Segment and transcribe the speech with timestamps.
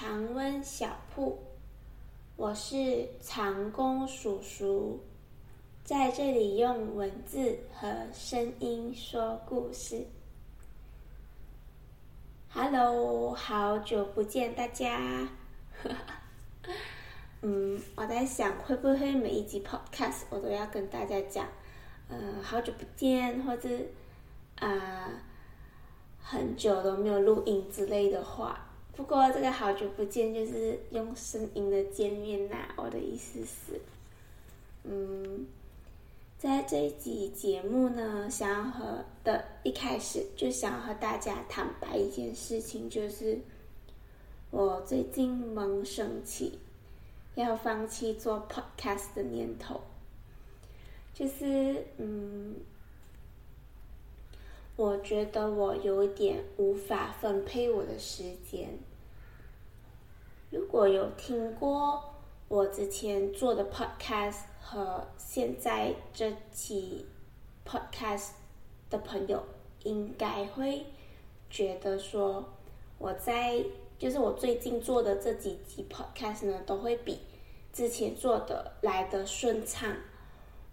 [0.00, 1.38] 常温小铺，
[2.34, 4.98] 我是长工叔叔，
[5.84, 10.06] 在这里用文字和声音说故事。
[12.48, 15.28] Hello，好久不见大家。
[17.42, 21.46] 嗯，我在想会不会每一集 Podcast 我都要跟大家讲，
[22.08, 23.68] 呃，好久不见，或者
[24.60, 25.10] 啊。
[26.22, 28.69] 很久都没有录音之类的话，
[29.00, 32.68] 不过这个好久不见就是用声音的见面呐。
[32.76, 33.80] 我的意思是，
[34.84, 35.46] 嗯，
[36.38, 43.38] 在这一集节目呢，想要和的一开始就想要和大家坦白一件事情，就是
[44.50, 46.58] 我最近萌生起
[47.36, 49.80] 要放弃做 podcast 的念头，
[51.14, 52.54] 就是嗯。
[54.76, 58.78] 我觉得我有点无法分配我的时间。
[60.50, 62.02] 如果有听过
[62.48, 67.06] 我之前做的 podcast 和现在这期
[67.64, 68.30] podcast
[68.90, 69.40] 的朋友，
[69.84, 70.84] 应该会
[71.48, 72.44] 觉得说，
[72.98, 73.64] 我在
[73.96, 77.20] 就是我最近做的这几集 podcast 呢，都会比
[77.72, 79.96] 之前做的来的顺畅。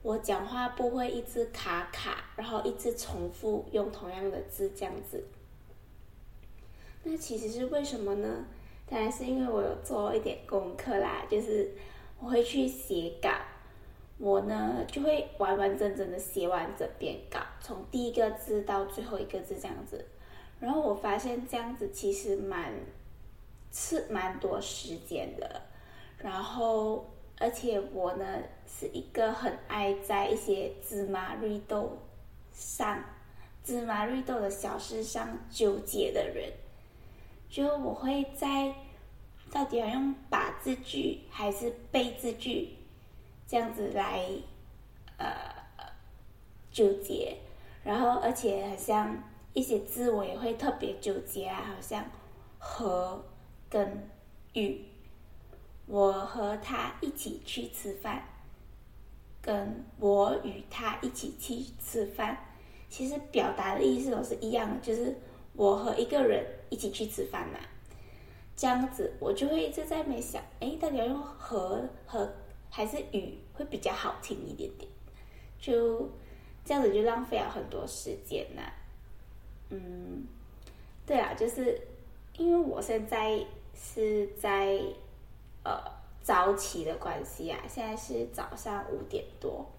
[0.02, 5.24] 我讲话不会一直卡卡，然后一直重复用同样的字这样子。
[7.04, 8.46] 那其实是为什么呢？
[8.90, 11.72] 当然是因为我有做一点功课啦，就是
[12.20, 13.30] 我会去写稿，
[14.18, 20.06] 我呢就会完完整整的写完整篇稿，从第一个字到最后一个字这样子。
[20.60, 22.74] 然后我发现这样子其实蛮
[23.72, 25.62] 是蛮多时间的，
[26.18, 27.06] 然后。
[27.40, 28.26] 而且我呢
[28.66, 31.96] 是一个很爱在一些芝麻绿豆
[32.52, 33.00] 上、
[33.64, 36.52] 芝麻绿豆的小事上纠结的人，
[37.50, 38.74] 就我会在
[39.52, 42.76] 到底要用把字句还是被字句
[43.48, 44.28] 这样子来
[45.18, 45.28] 呃
[46.72, 47.38] 纠结，
[47.84, 52.06] 然后而且好像一些字我也会特别纠结啊，好像
[52.60, 53.24] 和
[53.70, 54.10] 跟
[54.54, 54.86] 与。
[55.90, 58.22] 我和他一起去吃饭，
[59.42, 62.38] 跟我与他一起去吃饭，
[62.90, 65.18] 其实表达的意思都是一样的，就是
[65.54, 67.60] 我和一个人一起去吃饭嘛。
[68.56, 72.32] 这样子，我就会一直在那想，哎，到底要用和和
[72.70, 74.90] 还是与会比较好听一点点？
[75.60, 76.10] 就
[76.66, 78.62] 这样子就浪费了很多时间呐。
[79.70, 80.26] 嗯，
[81.06, 81.80] 对啊，就是
[82.38, 83.46] 因为我现在
[83.76, 84.80] 是在。
[85.64, 85.84] 呃，
[86.22, 89.70] 早起的关系啊，现在是早上五点多，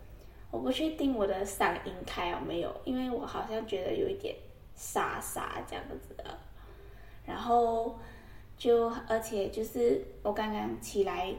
[0.51, 4.37] 我不确定我的嗓音开有没有，因为我好像觉得有一点
[4.77, 6.39] 沙沙这样子的。
[7.29, 7.97] 然后
[8.57, 11.33] 就而且就是我刚刚起来，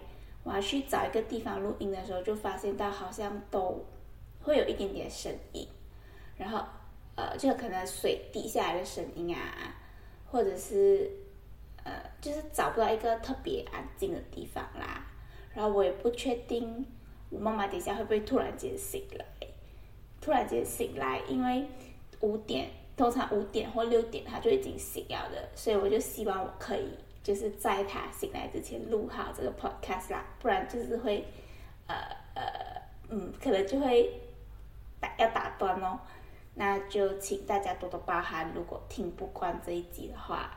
[0.44, 3.84] 我要去找一个地方录音的时候，就发现到好像都
[4.44, 5.68] 会有一点点声音，
[6.38, 6.64] 然后
[7.16, 9.76] 呃，就可能水滴下来的声音啊，
[10.32, 11.10] 或者是。
[11.82, 15.02] 呃，就是找不到一个特别安静的地方啦，
[15.56, 16.86] 然后我也不确定
[17.30, 19.26] 我妈妈等下会不会突然间醒来，
[20.20, 21.66] 突然间醒来，因为
[22.20, 26.90] 五点通常五点或六点他就已经醒了的，所以我就希望我可以
[27.24, 31.26] 就是在他醒来之前录好这个 podcast 啦，不然就是会
[31.88, 31.96] 呃
[32.36, 32.44] 呃
[33.08, 34.20] 嗯，可能就会
[35.00, 35.98] 打要打断哦，
[36.56, 40.52] 那就请大家多多包涵，如果听不惯这一集的话。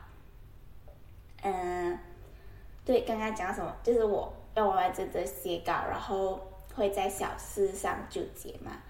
[1.44, 1.96] 嗯，
[2.84, 3.72] 对，刚刚讲什么？
[3.84, 6.40] 就是我要完完整整写稿，然后
[6.74, 8.82] 会在小事上纠结嘛。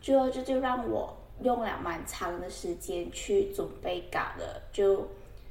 [0.00, 5.06] 最后就就让我用了蛮长的时间去准备稿的，就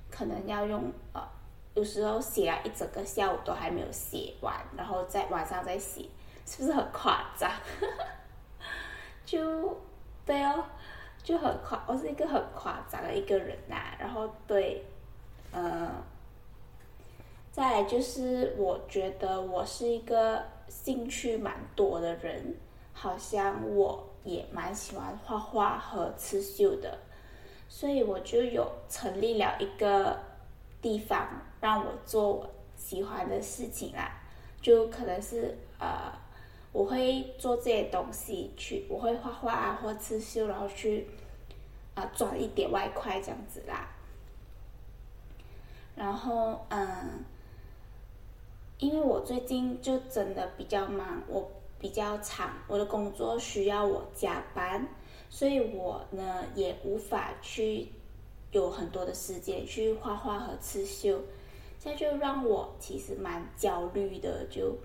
[0.10, 1.22] 可能要用呃，
[1.74, 6.06] 有时候写了一整个下午都还没有写完，然后在晚上再写，
[6.46, 7.52] 是不是很夸张？
[9.26, 9.78] 就
[10.26, 10.64] 对哦，
[11.24, 13.76] 就很夸，我是一个很夸张的一个人呐。
[14.00, 14.84] 然后对，
[15.52, 15.90] 嗯。
[17.52, 22.54] 再来就是，我觉得我是一个兴趣蛮多的人，
[22.92, 26.98] 好像我也蛮喜欢画画和刺绣的，
[27.70, 30.20] 所以我就有成立了一个
[30.82, 31.30] 地方
[31.62, 34.12] 让我做我喜欢的事情啦，
[34.62, 36.12] 就可能是呃，
[36.74, 41.08] 我会做这些东西去，我会画画啊或刺绣，然后去
[41.94, 43.88] 啊赚一点外快这样子啦，
[45.96, 47.24] 然后嗯。
[48.78, 51.50] 因为我最近就真的比较忙，我
[51.80, 54.88] 比较长，我的工作需要我加班，
[55.30, 57.90] 所以我呢也无法去
[58.52, 61.20] 有很多的时间去画画和刺绣，
[61.80, 64.46] 这就让我其实蛮焦虑的。
[64.50, 64.76] 就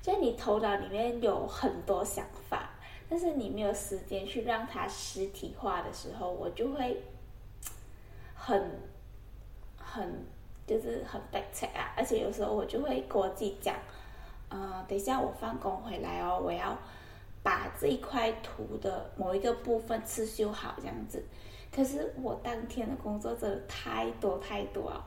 [0.00, 2.70] 在你头脑里面有很多想法，
[3.08, 7.02] 但是你没有时间去让它实体化的时候，我就会
[8.34, 8.80] 很
[9.76, 10.24] 很
[10.66, 11.92] 就是很悲催啊。
[11.96, 13.74] 而且有时候我就会跟我自己讲，
[14.48, 16.76] 呃，等一下我放工回来哦，我要。
[17.40, 21.24] 把这一块图的某一个部分刺绣好，这样子。
[21.74, 25.02] 可是我当天的工作真的太多太多了，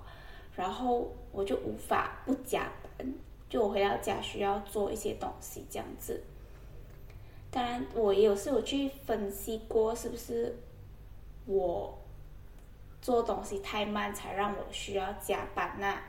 [0.55, 3.13] 然后我就无法不加班。
[3.47, 6.23] 就我回到家需要做一些东西，这样子。
[7.51, 10.57] 当然，我也有是有去分析过，是不是
[11.45, 11.95] 我
[13.01, 15.99] 做东西太慢，才让我需要加班呐？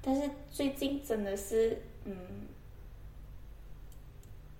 [0.00, 2.16] 但是最近真的是，嗯。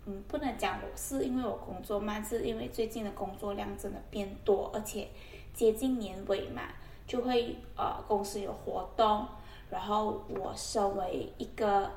[0.04, 5.08] 嗯，不能讲我是因为我工作慢，是因为最近的工作量真的变多，而且
[5.54, 6.62] 接近年尾嘛，
[7.06, 9.24] 就会呃公司有活动，
[9.70, 11.88] 然后我身为一个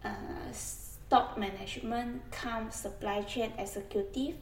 [0.00, 0.10] 呃
[0.54, 4.36] stock management come supply chain executive，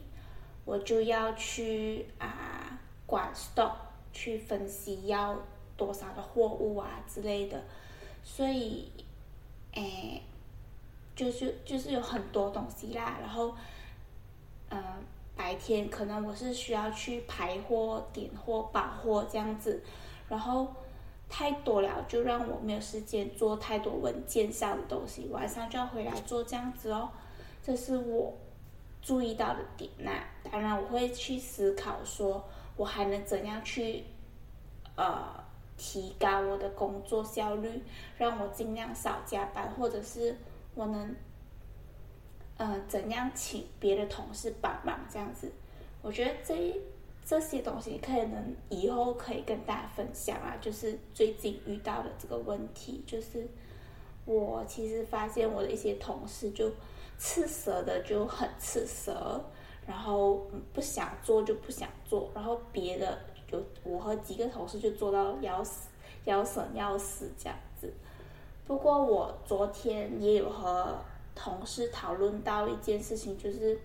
[0.63, 3.73] 我就要去啊管 stock，
[4.13, 5.37] 去分析要
[5.75, 7.61] 多少的货物啊之类的，
[8.23, 8.89] 所以
[9.73, 10.21] 诶。
[11.15, 13.55] 就是就是有很多东西啦，然后，
[14.69, 14.83] 嗯，
[15.33, 19.81] 白天可能我是需要去排货、点货、把货这样子，
[20.27, 20.67] 然后
[21.29, 27.09] 太多了，就让我没有时间做太多文件上的东西，晚上就要回来做这样子哦，
[27.63, 28.33] 这是我
[29.01, 30.11] 注意到的点呐。
[30.51, 32.43] 当然，我会去思考说，
[32.75, 34.03] 我还能怎样去，
[34.97, 35.23] 呃，
[35.77, 37.81] 提高我的工作效率，
[38.17, 40.35] 让我尽量少加班，或者是。
[40.75, 41.15] 我能，
[42.57, 45.51] 呃，怎样请别的同事帮忙这样子？
[46.01, 46.79] 我觉得这
[47.25, 50.55] 这些东西可能以后可以跟大家分享啊。
[50.61, 53.47] 就是最近遇到的这个问题，就是
[54.25, 56.69] 我其实发现我的一些同事就
[57.17, 59.43] 刺舌的就很刺舌，
[59.87, 63.17] 然后不想做就不想做，然后别的
[63.47, 65.89] 就我和几个同事就做到要死
[66.25, 67.57] 要死要死这样。
[68.67, 70.97] 不过我昨天也有和
[71.35, 73.79] 同事讨论到一件事情，就是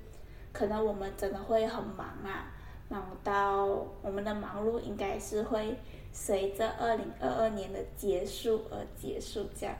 [0.52, 2.50] 可能我们真的会很忙啊，
[2.88, 3.66] 忙到
[4.02, 5.76] 我们的忙碌应该是会
[6.12, 9.76] 随着二零二二年的结束而结束这样，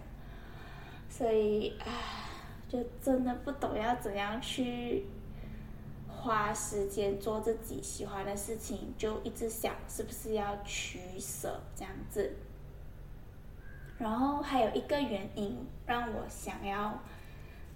[1.09, 2.29] 所以唉，
[2.69, 5.07] 就真的不懂要怎样去
[6.09, 12.37] 花时间做自己喜欢的事情，就一直想是不是要取舍这样子。
[14.01, 15.57] 然后还有一个原因
[15.87, 16.99] 让我想要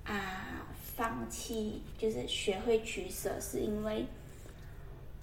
[0.05, 0.67] 啊
[0.97, 4.07] 放弃，就是学会取舍，是因为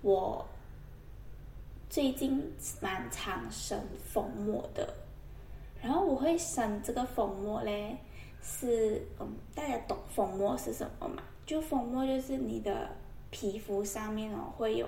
[0.03, 0.45] 我
[1.89, 3.81] 最近蛮常生
[4.13, 4.93] 粉末的。
[5.81, 7.97] 然后我会生这个粉末嘞，
[8.43, 11.23] 是嗯，大家懂粉末是什么吗？
[11.47, 12.87] 就粉末就是你的
[13.31, 14.87] 皮肤上面哦会有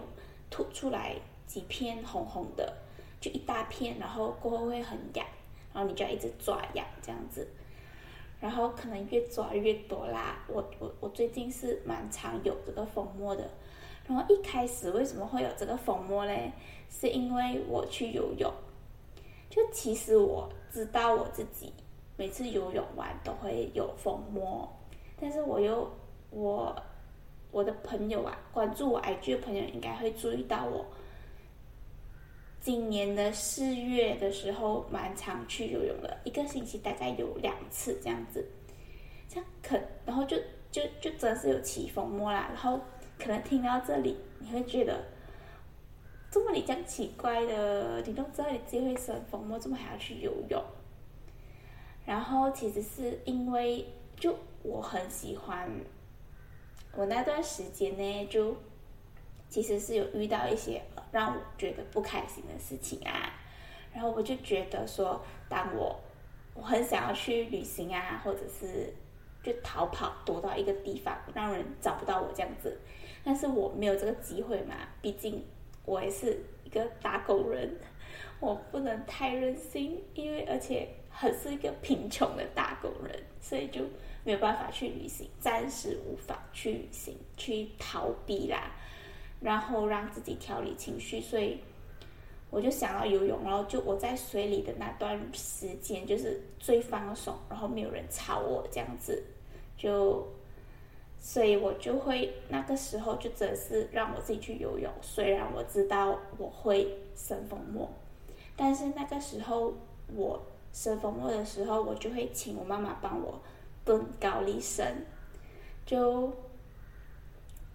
[0.52, 1.16] 凸出来
[1.48, 2.72] 几片红红的，
[3.20, 5.26] 就一大片，然后过后会很痒。
[5.74, 7.48] 然后你就要一直抓痒这样子，
[8.40, 10.46] 然后可能越抓越多啦。
[10.48, 13.50] 我我我最近是蛮常有这个粉末的。
[14.06, 16.52] 然后一开始为什么会有这个粉末嘞？
[16.90, 18.54] 是因为我去游泳，
[19.50, 21.72] 就其实我知道我自己
[22.18, 24.70] 每次游泳完都会有粉末，
[25.20, 25.90] 但是我又
[26.30, 26.76] 我
[27.50, 30.86] 我的朋友啊，关注我 IG 的朋友应该会注意到我。
[32.64, 38.50] 今年的四月的时候，蛮常去游泳的，一个星期大概有两次这样子。
[39.28, 40.38] 这样可，然后就
[40.72, 42.48] 就就真是有起风沫啦。
[42.48, 42.80] 然后
[43.20, 45.04] 可能听到这里，你会觉得，
[46.30, 48.00] 怎么你这样奇怪的？
[48.04, 50.64] 你都知道你自己会生风沫，怎么还要去游泳？
[52.06, 55.70] 然后其实是因为，就我很喜欢，
[56.96, 58.56] 我那段时间呢，就
[59.54, 60.82] 其实是有遇到一些。
[61.12, 63.32] 让我觉得不开心的事情啊，
[63.94, 65.96] 然后我就觉得说，当我
[66.56, 68.92] 我很想要去旅行啊，或者是
[69.44, 72.76] 就逃跑躲到一个地方，让人找不到我这样子，
[73.24, 75.46] 但是我没有这个机会嘛，毕竟
[75.86, 77.80] 我也是一个打工人，
[78.40, 83.82] 我不能太任性，因为而且很是一个贫穷的打工人，所以就
[84.24, 88.72] 没有办法去旅行，暂时无法去旅行，去逃避啦。
[89.44, 91.60] 然后让自己调理情绪，所以
[92.50, 93.44] 我就想要游泳。
[93.44, 99.22] 然后就我在水里的那段时间，就是最放松，然后没有人吵我这样子，
[99.78, 100.26] 就
[101.20, 104.90] 所以我就会那个时候就只是让我自己去游泳。
[105.02, 107.90] 虽然我知道我会生风沫，
[108.56, 109.74] 但是那个时候
[110.16, 113.40] 我生风沫的时候，我就会请我妈妈帮我
[113.84, 114.86] 蹲高力绳。
[115.86, 116.34] 就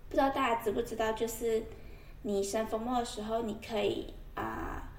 [0.09, 1.63] 不知道大家知不知道，就是
[2.23, 4.91] 你生风沫的时候，你可以啊，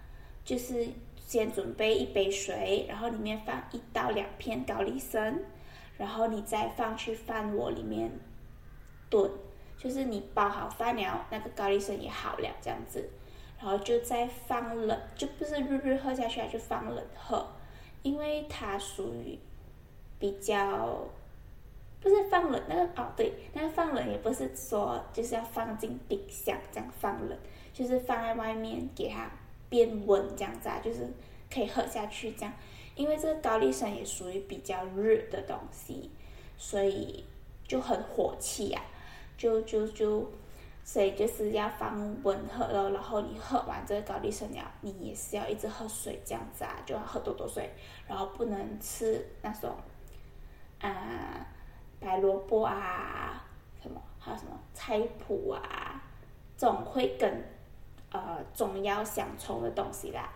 [0.46, 0.88] 就是
[1.18, 5.40] 先准备一杯水，然后里面放一到两片高丽参，
[5.98, 8.12] 然后你再放去饭锅里面
[9.10, 9.32] 炖，
[9.78, 13.10] 就是你煲好饭了，那个高丽参也好了这样子，
[13.60, 17.48] 然后就再放冷，就不是日日喝下去，就放冷喝，
[18.04, 19.40] 因为它属于
[20.20, 21.08] 比较。
[22.02, 27.38] 不是放冷那个哦，对，那个放冷也不是说就是要放进冰箱这样放冷，
[27.74, 29.30] 就是放在外面给它
[29.68, 31.12] 变温这样子啊，就是
[31.54, 32.54] 可以喝下去这样。
[32.96, 36.10] 因为这个高丽参也属于比较热的东西，
[36.58, 37.26] 所以
[37.68, 38.82] 就很火气呀，
[39.38, 40.30] 就就就，
[40.86, 47.70] 所以就是要放温喝了，然后你喝完这个高丽参了，你也是要一直喝水这样子啊，就要喝多多水，
[48.08, 49.76] 然后不能吃那种
[50.80, 51.46] 啊。
[52.00, 53.46] 白萝卜啊，
[53.82, 56.02] 什么还有什么菜脯啊，
[56.58, 57.44] 这种会跟
[58.12, 60.30] 呃中药相冲的东西啦。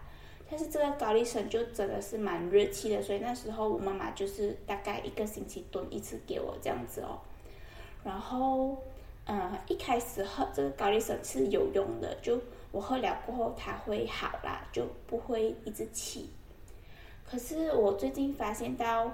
[0.50, 7.18] 但是这个高丽参就真的是蛮热气的，所以那时候我妈妈就是大概一个星期炖一次给我这样子哦。
[8.04, 8.78] 然后
[9.26, 12.38] 嗯，一开始喝这个高丽参是有用的，就
[12.72, 16.30] 我喝了过后它会好啦，就不会一直起。
[17.26, 19.10] 可是我最近发现到。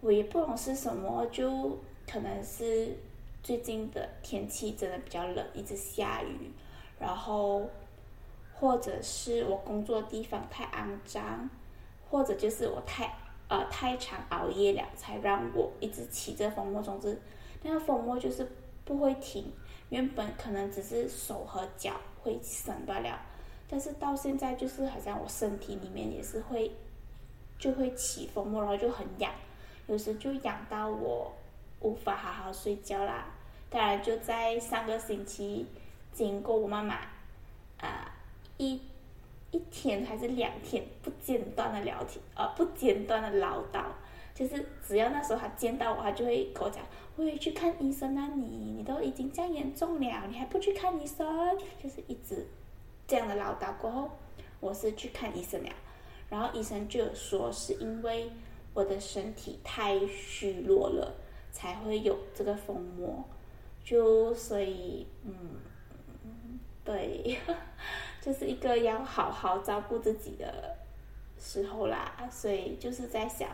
[0.00, 1.78] 我也不懂是什么，就
[2.10, 2.96] 可能是
[3.42, 6.50] 最近的天气真的比较冷，一直下雨，
[6.98, 7.68] 然后
[8.54, 11.48] 或者是我工作的地方太肮脏，
[12.08, 13.12] 或者就是我太
[13.48, 16.82] 呃太常熬夜了，才让我一直起这风沫。
[16.82, 17.20] 总之，
[17.62, 18.46] 那个风沫就是
[18.84, 19.52] 不会停，
[19.88, 23.20] 原本可能只是手和脚会生罢了，
[23.68, 26.70] 但是到现在就是好像我身体里面也是会
[27.58, 29.32] 就会起风沫，然后就很痒。
[29.86, 31.32] 有时就痒到我
[31.80, 33.26] 无法好好睡觉啦。
[33.70, 35.66] 当然，就在上个星期，
[36.12, 36.96] 经过我妈妈
[37.78, 38.10] 啊
[38.56, 38.80] 一
[39.50, 43.84] 一天还是两天不间断的聊天，呃不间断的唠叨，
[44.34, 46.82] 就是只要那时候她见到我，她就会跟我讲
[47.14, 48.42] ：“我也去看医生啊，你
[48.76, 51.26] 你都已经这样严重了，你还不去看医生？”
[51.82, 52.46] 就是一直
[53.06, 53.72] 这样的唠叨。
[53.78, 54.10] 过后，
[54.58, 55.70] 我是去看医生了，
[56.30, 58.30] 然后医生就说是因为。
[58.76, 61.14] 我的身体太虚弱了，
[61.50, 63.24] 才会有这个风膜，
[63.82, 67.38] 就所以，嗯，对，
[68.20, 70.76] 就是一个要好好照顾自己的
[71.40, 72.28] 时候啦。
[72.30, 73.48] 所以就是在想，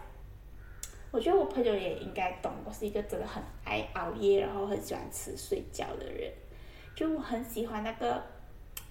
[1.13, 6.33] 我觉得我朋友也应该懂，我是一个真的很爱熬夜，然后很喜欢吃睡觉的人，
[6.97, 8.21] 就我很喜欢那个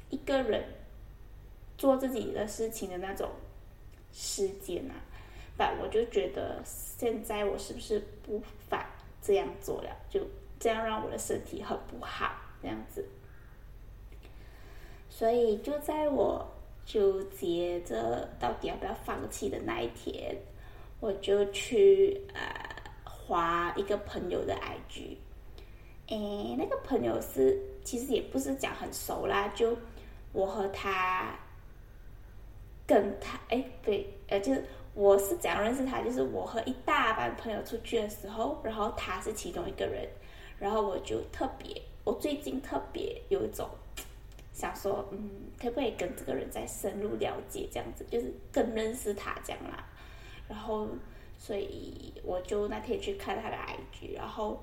[0.10, 0.64] 一个人
[1.78, 3.30] 做自己的事情的那种
[4.14, 4.96] 时间啊。
[5.58, 8.86] 但我就觉得现在我是不是不反
[9.22, 9.96] 这样做了？
[10.10, 10.22] 就
[10.60, 13.08] 这样让我的身体很不好，这样子。
[15.10, 16.48] 所以就在我
[16.86, 20.36] 纠结着到底要不要放弃的那一天，
[21.00, 22.42] 我就去呃
[23.04, 25.18] 划一个朋友的 IG。
[26.08, 29.78] 诶，那个朋友是其实也不是讲很熟啦，就
[30.34, 31.38] 我和他
[32.88, 34.66] 跟他哎对呃就是。
[34.94, 36.02] 我是怎样认识他？
[36.02, 40.06] 就是我和一大班朋友出去的时候，然后他是其中一个人，
[40.60, 43.70] 然后我就特别，我最近特别有一种
[44.54, 49.82] 想说，嗯，可不可以跟这个人再深入了解，这样子就是更认识他这样啦。
[50.50, 50.86] 然后，
[51.38, 54.62] 所以我就那天去看他的 IG，然后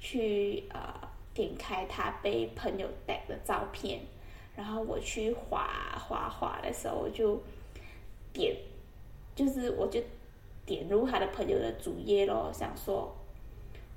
[0.00, 0.92] 去呃
[1.32, 4.00] 点开他被朋友带的照片，
[4.56, 7.40] 然后我去划划划的时候，我就
[8.32, 8.56] 点。
[9.40, 9.98] 就是我就
[10.66, 13.10] 点入他的朋友的主页咯，想说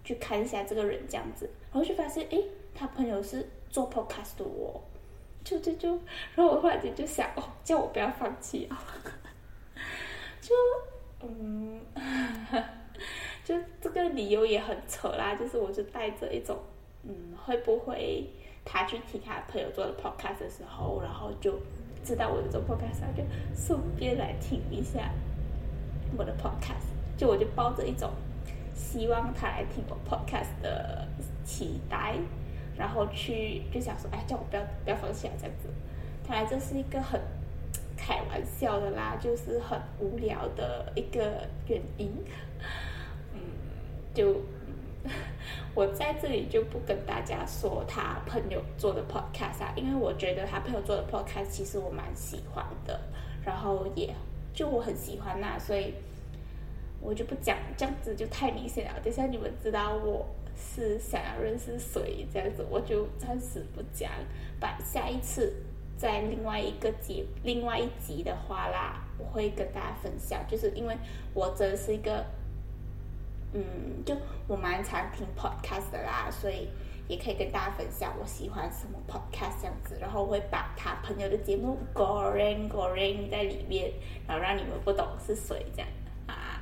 [0.03, 2.41] 去看一下这个人这样子，然后就发现哎，
[2.73, 4.79] 他朋友是做 podcast 的哦，
[5.43, 5.89] 就就就，
[6.33, 8.81] 然后我忽然间就想哦，叫我不要放弃啊，
[10.39, 10.55] 就
[11.21, 11.81] 嗯，
[13.43, 16.57] 就这个理由也很扯啦，就是我就带着一种
[17.03, 18.25] 嗯，会不会
[18.63, 21.59] 他去听他朋友做的 podcast 的时候，然后就
[22.03, 23.23] 知道我有做 podcast，就
[23.55, 25.11] 顺便来听一下。
[26.17, 28.09] 我的 podcast，就我就抱着一种
[28.73, 31.07] 希望他来听我 podcast 的
[31.43, 32.15] 期待，
[32.77, 35.69] 然后去就想说，哎，叫我不要不要放弃啊，这样子。
[36.25, 37.19] 看来这是一个很
[37.97, 42.11] 开玩笑的啦，就是很无聊的一个原因。
[43.33, 43.39] 嗯，
[44.13, 44.41] 就
[45.75, 52.99] 我在这里就不跟大家说他朋友做的 podcast 啊，因为我觉得他朋友做的 podcast 其实我蛮喜欢的，
[53.43, 54.15] 然后也
[54.53, 55.93] 就我很喜欢那，所以
[57.01, 58.99] 我就不讲，这样子就太明显了。
[59.03, 64.11] 等下你们知道我是想要认识谁，这样子我就暂时不讲，
[64.59, 65.53] 把下一次
[65.97, 70.95] 在另外一个集、另外一集的话啦，我会跟大家分享，就是因为
[71.33, 72.25] 我真的是一个。
[73.55, 74.17] 嗯，就
[74.47, 76.67] 我蛮常听 podcast 的啦，所以
[77.13, 83.91] 也可以跟大家分享我喜欢什么 podcast 这样子，然后我会把他朋友的节目 goreng goreng 在里面，
[84.27, 85.87] 然后让你们不懂是谁这样
[86.25, 86.59] 啊。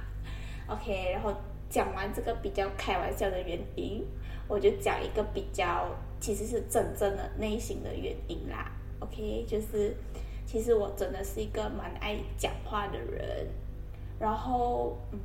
[0.67, 1.33] OK，然后
[1.69, 4.05] 讲完这个比较开玩笑的原因，
[4.49, 5.87] 我就讲一个比较
[6.19, 8.69] 其实是真正的内心的原因啦。
[8.99, 9.95] OK，就是
[10.45, 13.47] 其实我真的是一个蛮爱讲话的人，
[14.19, 15.19] 然后嗯。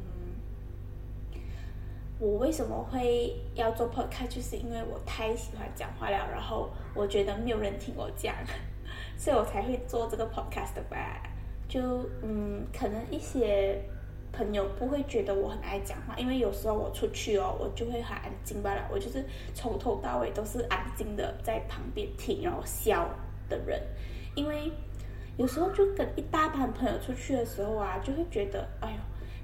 [2.19, 8.35] 我为什么会要做 podcast，就是因为我太喜欢讲话了，然后我觉得没有人听我讲，
[9.19, 11.23] 所以我才会做这个 podcast 的吧。
[11.69, 13.79] 就嗯，可能一些
[14.33, 18.89] 朋友不会觉得我很爱讲话，因为有时候我出去哦，我就会很安静罢了。
[18.91, 23.07] 我就是从头到尾都是安静的在旁边听，然后笑
[23.49, 23.79] 的人。
[24.35, 24.73] 因为
[25.37, 28.97] 有时候就跟一大班朋友出去的时候啊，就会觉得，哎呦。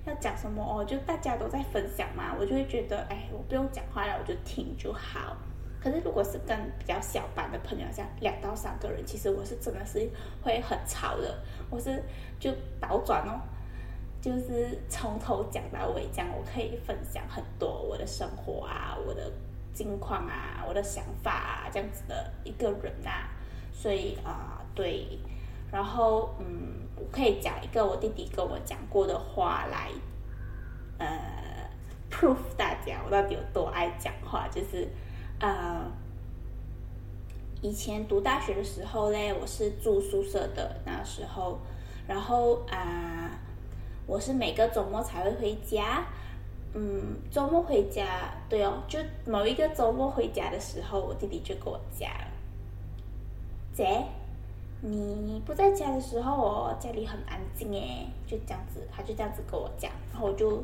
[0.04, 0.84] 要讲什么哦？
[0.84, 5.36] 就大家都在分享嘛，我就会觉得，哎，我不用讲话了，我就听就好。
[5.80, 10.08] 可是如果是跟比较小班的朋友，像两到三个人，其实我是真的是
[10.42, 11.38] 会很吵的。
[11.70, 12.02] 我是
[12.38, 13.40] 就倒转哦，
[14.20, 19.30] 就是从头讲到尾，这样我可以分享很多我的生活啊，我的
[19.72, 23.28] 近况啊，我的想法啊，这样子的一个人呐。
[23.72, 25.18] 所以啊，对。
[25.72, 29.88] 然后，嗯，我可以讲一个我弟弟跟我讲过的话来，
[30.98, 31.70] 呃
[32.10, 34.46] ，proof 大家我到底有多爱讲话。
[34.48, 34.86] 就是，
[35.40, 35.90] 呃，
[37.62, 41.58] 以前读大学的时候嘞，我是住宿舍的那时候，
[42.06, 43.30] 然后啊，
[44.06, 46.04] 我是每个周末才会回家。
[46.74, 52.10] 嗯，周末回家，对哦，就某一个周末回家的时候，我弟弟就跟我讲，
[53.72, 54.04] 姐。
[54.84, 60.60] 你不在家的时候，我家里很安静诶，就这样子，他就这样子跟我讲，然后我就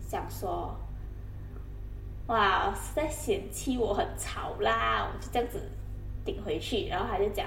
[0.00, 0.74] 想说，
[2.28, 5.60] 哇，是在嫌弃我很吵啦，我就这样子
[6.24, 7.46] 顶回去，然后他就讲，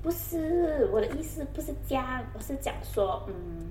[0.00, 3.66] 不是我的意思，不是这样，我是讲说，嗯，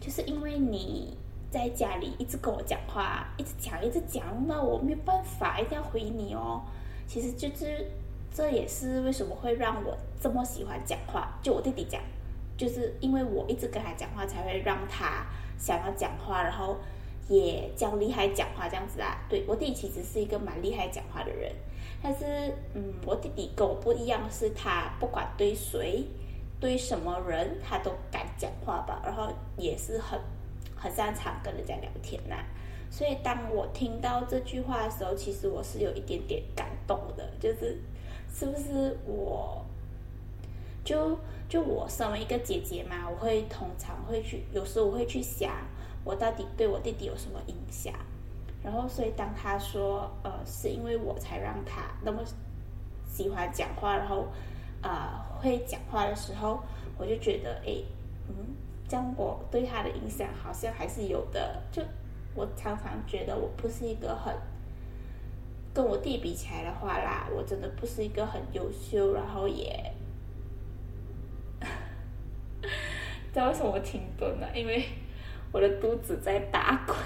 [0.00, 1.16] 就是因为你
[1.52, 6.62] 在家里一直跟我讲话，一直讲，一直讲，那我没有办法，一定要回你哦，
[7.06, 7.86] 其实就是。
[8.34, 11.38] 这也是为什么会让我这么喜欢讲话。
[11.42, 12.00] 就我弟弟讲，
[12.56, 15.26] 就是因为我一直跟他讲话，才会让他
[15.58, 16.78] 想要讲话，然后
[17.28, 19.18] 也较厉害讲话这样子啊。
[19.28, 21.52] 对我弟其实是一个蛮厉害讲话的人，
[22.02, 22.24] 但是
[22.74, 26.02] 嗯，我弟弟跟我不一样，是他不管对谁、
[26.58, 30.18] 对什么人，他都敢讲话吧，然后也是很
[30.74, 32.36] 很擅长跟人家聊天呐。
[32.90, 37.78] 所以当我听到这句话的时候，其实我是有一点点感动的，就是。
[38.32, 39.64] 是不是我？
[40.84, 41.16] 就
[41.48, 45.52] 就我身为一个姐姐嘛，我会通常会去，有时我会去想，
[46.02, 47.94] 我到底对我弟弟有什么影响。
[48.64, 52.20] 然后，所以当他说，呃，是因为我才让他那么
[53.06, 54.26] 喜欢讲话，然后，
[54.82, 54.90] 呃，
[55.40, 56.60] 会讲话的时候，
[56.96, 57.76] 我就觉得，哎，
[58.28, 58.34] 嗯，
[58.88, 61.62] 这样我对他的影响好像还是有的。
[61.70, 61.82] 就
[62.34, 64.34] 我常常觉得我不是一个很。
[65.74, 69.92] 跟我弟比起来的话啦，我真的不是一个很优秀，然后也，
[73.32, 74.48] 知道为什么我停顿了？
[74.54, 74.84] 因为
[75.50, 76.96] 我的肚子在打滚，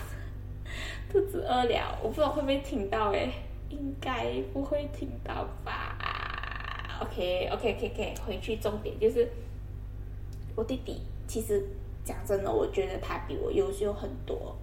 [1.08, 3.30] 肚子饿了，我不知道会不会听到诶，
[3.68, 5.96] 应该不会听到吧
[7.00, 9.28] ？OK，OK，OK，OK，回去重点就是
[10.56, 11.64] 我弟弟，其实
[12.04, 14.56] 讲真的，我觉得他比我优秀很多。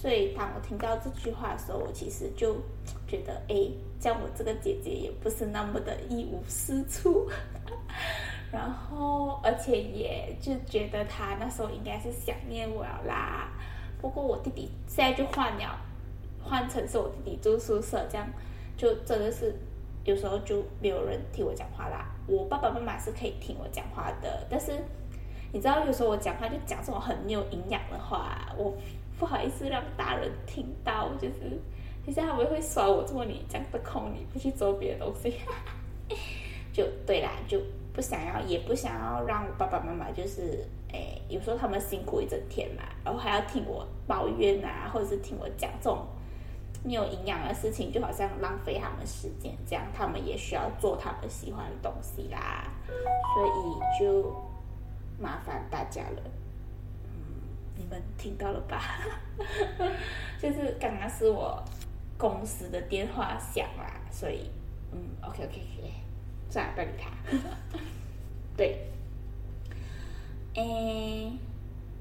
[0.00, 2.54] 所以，当我听到这句话的时候，我其实就
[3.08, 7.28] 觉得，哎，像我这个姐姐也不是那么的一无是处，
[8.52, 13.50] 然后，而且也就觉得他那时候应该是想念我啦。
[14.00, 15.76] 不过我弟弟现在就换了，
[16.44, 18.24] 换成是我弟弟住宿舍，这样
[18.76, 19.52] 就真的是
[20.04, 22.14] 有时候就没有人听我讲话啦。
[22.28, 24.70] 我爸爸妈妈是可以听我讲话的，但是
[25.52, 28.72] 你知道，有时候我讲话就讲这种很没有营养的话，我。
[29.18, 31.60] 不好意思让大人听到，就是，
[32.06, 35.34] 等下他们会说我做你这样的空，你不去做别的东西，
[36.72, 37.60] 就对啦，就
[37.92, 46.06] 不想要，也不想要让爸爸妈妈就是，哎，有时候他们辛苦一整天嘛，然后还要听我抱怨啊，或者是听我讲这种
[46.84, 52.70] 没有营养的事情，就好像浪费他们时间，这样他们也需要做他们喜欢的东西啦，
[53.34, 54.32] 所以就
[55.20, 56.22] 麻烦大家了。
[57.78, 58.98] 你们听到了吧？
[60.38, 61.62] 就是刚刚是我
[62.18, 64.50] 公司的电话响啦，所以
[64.92, 65.92] 嗯，OK OK OK，
[66.50, 67.08] 算了，不理他。
[68.56, 68.90] 对，
[70.54, 71.32] 诶，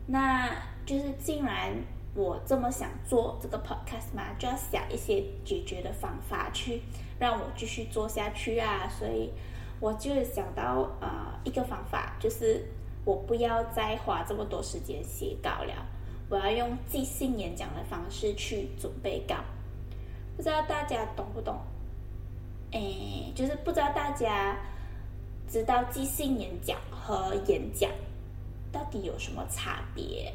[0.07, 0.49] 那
[0.85, 1.71] 就是既然。
[2.15, 6.81] 我这么想做这个 podcast 嘛，就要想一些解决的方法去
[7.19, 8.89] 让我继续做下去啊。
[8.89, 9.31] 所以
[9.79, 12.65] 我就想到呃一个方法，就是
[13.07, 15.73] 我不要再花这么多时间写稿了，
[16.29, 19.35] 我要用即兴演讲的方式去准备稿。
[20.35, 21.57] 不知道大家懂不懂？
[22.71, 24.57] 诶，就是不知道大家
[25.47, 27.89] 知道即兴演讲和演讲
[28.73, 30.33] 到底有什么差别？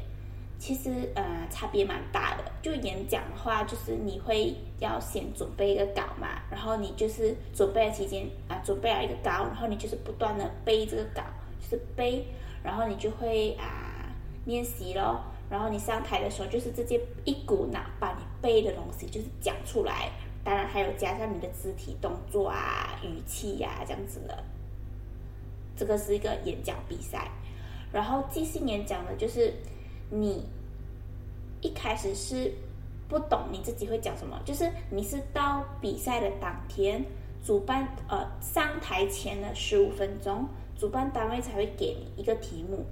[0.57, 2.51] 其实呃差别蛮大的。
[2.63, 11.21] 就演讲的话，就是你会要先准备一个稿嘛，然后你就是准备的期间啊，准备了一个稿，然后你就是不断的背这个稿，
[11.61, 12.25] 就是背，
[12.63, 14.09] 然后你就会啊
[14.45, 15.21] 练习咯。
[15.49, 20.11] 然后你上台的时候，就是直接一股脑把你背的东西就是讲出来，
[20.43, 24.43] 当然还有加上你的肢体动作啊、语气呀这样子的。
[25.75, 27.29] 这个是一个演讲比赛，
[27.91, 29.53] 然后即兴演讲呢，就是。
[30.09, 30.45] 你
[31.61, 32.53] 一开始是
[33.07, 37.03] 不懂你自己会讲什么，就是你是到比赛的当天，
[37.43, 40.47] 主办呃上台前的十五分钟，
[40.83, 42.83] 主办单位才会给你一个题目。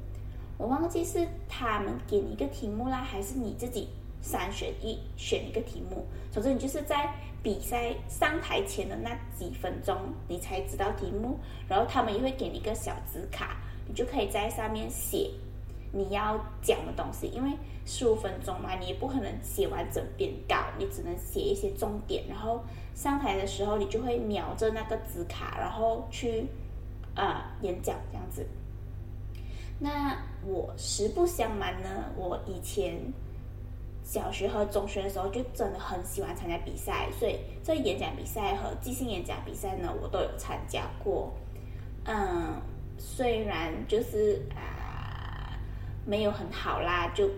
[0.57, 3.89] 我忘记是他们给你一个题目啦，还是你自己
[4.21, 6.05] 三选一选一个题目。
[6.31, 9.97] 总之，你就是在比赛上台前的那几分钟，
[10.29, 15.29] 你才知道题目，然后他们也会给你一个小纸卡，你就可以在上面写。
[15.91, 17.51] 你要讲的东西，因为
[17.85, 22.23] 十五分钟嘛，你也不可能写完整篇稿，你只能写一些重点。
[22.29, 22.63] 然后
[22.95, 26.47] 上台的时候，你就会瞄着那个纸卡，然后去
[27.15, 28.45] 啊演讲这样子。
[29.79, 32.95] 那我实不相瞒呢，我以前
[34.03, 41.31] 小学和中学的时候就真的很喜欢参加比赛，所以这演讲比赛和即兴演讲比赛呢，我都有参加过。
[42.05, 42.61] 嗯，
[42.97, 44.79] 虽然就是啊。
[46.03, 47.29] 没有很好啦，就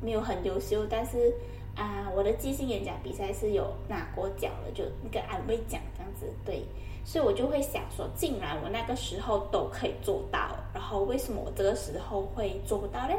[0.00, 1.34] 没有很优秀，但是
[1.74, 6.62] 啊，我的即兴演讲比赛是有拿过奖的，就那个安慰奖这样子，对，
[7.08, 13.16] 所以我就会想说，既然我那个时候都可以做到，然后为什么我这个时候会做不到嘞？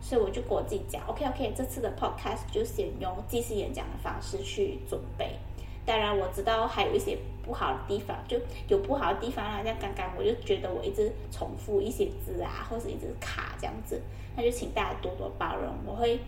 [0.00, 5.36] 所以我就跟我自己讲，OK OK，这次的 Podcast 就先用即兴演讲的方式去准备。
[5.84, 14.00] 当然我知道还有一些不好的地方，就有不好的地方啊，像刚刚我就觉得我一直重复一些字啊，或者一直卡这样子，
[14.34, 16.18] 那就请大家多多包容，我会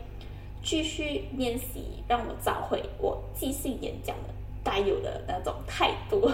[0.63, 6.31] 继续练习，让我找回我即兴演讲的该有的那种态度。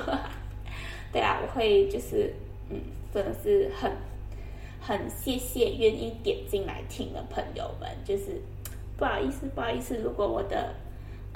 [1.15, 2.35] 对啊，我会就是
[2.69, 2.79] 嗯，
[3.15, 3.91] 真的是很
[4.83, 8.43] 很谢谢愿意点进来听的朋友们，就是
[8.99, 10.75] 不好意思不好意思，如果我的。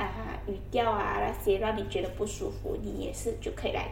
[0.01, 3.91] 啊，语调啊那些让你觉得不舒服，你也是就可以来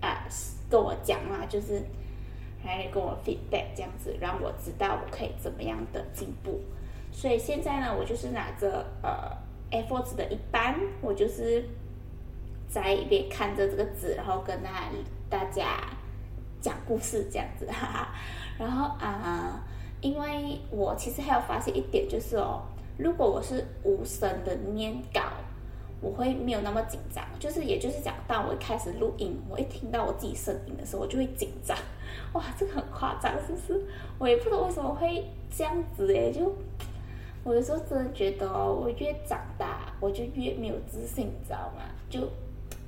[0.00, 0.26] 啊
[0.68, 1.80] 跟我讲嘛，就是
[2.64, 6.60] 来跟我 feedback 这样子，让我知道我可以怎么样的进步。
[7.12, 9.30] 所以现在呢，我就是拿着呃
[9.70, 11.64] A4 纸的一半，我就是
[12.68, 14.90] 在一边看着这个纸，然后跟大
[15.34, 15.80] 大家
[16.60, 18.14] 讲故事这样子，哈哈。
[18.56, 19.60] 然后啊，
[20.00, 22.62] 因为我其实还有发现一点就是哦。
[22.96, 25.20] 如果我是无声的念稿，
[26.00, 27.24] 我会没有那么紧张。
[27.40, 31.76] 就是，也就是讲，当我开始录音，我一听到我自己声音的时候，我就会紧张。
[32.34, 33.84] 哇，这个很夸张，是不是？
[34.20, 36.54] 我也不知道为什么会这样子诶，就
[37.42, 41.82] 我有时候真的觉得，我越长大，我就越没有自信，你知道吗？
[42.08, 42.20] 就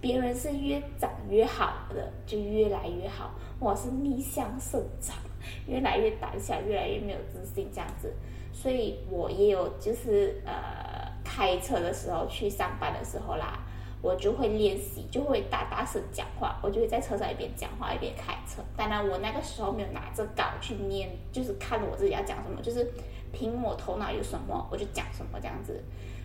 [0.01, 5.17] 别人是越长越好的，就越来越好，我是逆向生长，
[5.67, 8.13] 越来越胆小，越来越没有自信，这样子。
[8.53, 10.53] 所以我也有，就是呃，
[11.25, 13.61] 开车的时候去上班的时候啦，
[14.01, 18.63] 我就会练习，就会大大声讲话，我就会在车上一边讲话一边开车。
[18.77, 22.91] 当然，我那个时候没有拿着稿去念，就是看我自己要讲什么，就是
[23.33, 25.83] 凭我头脑有什么我就讲什么这样子。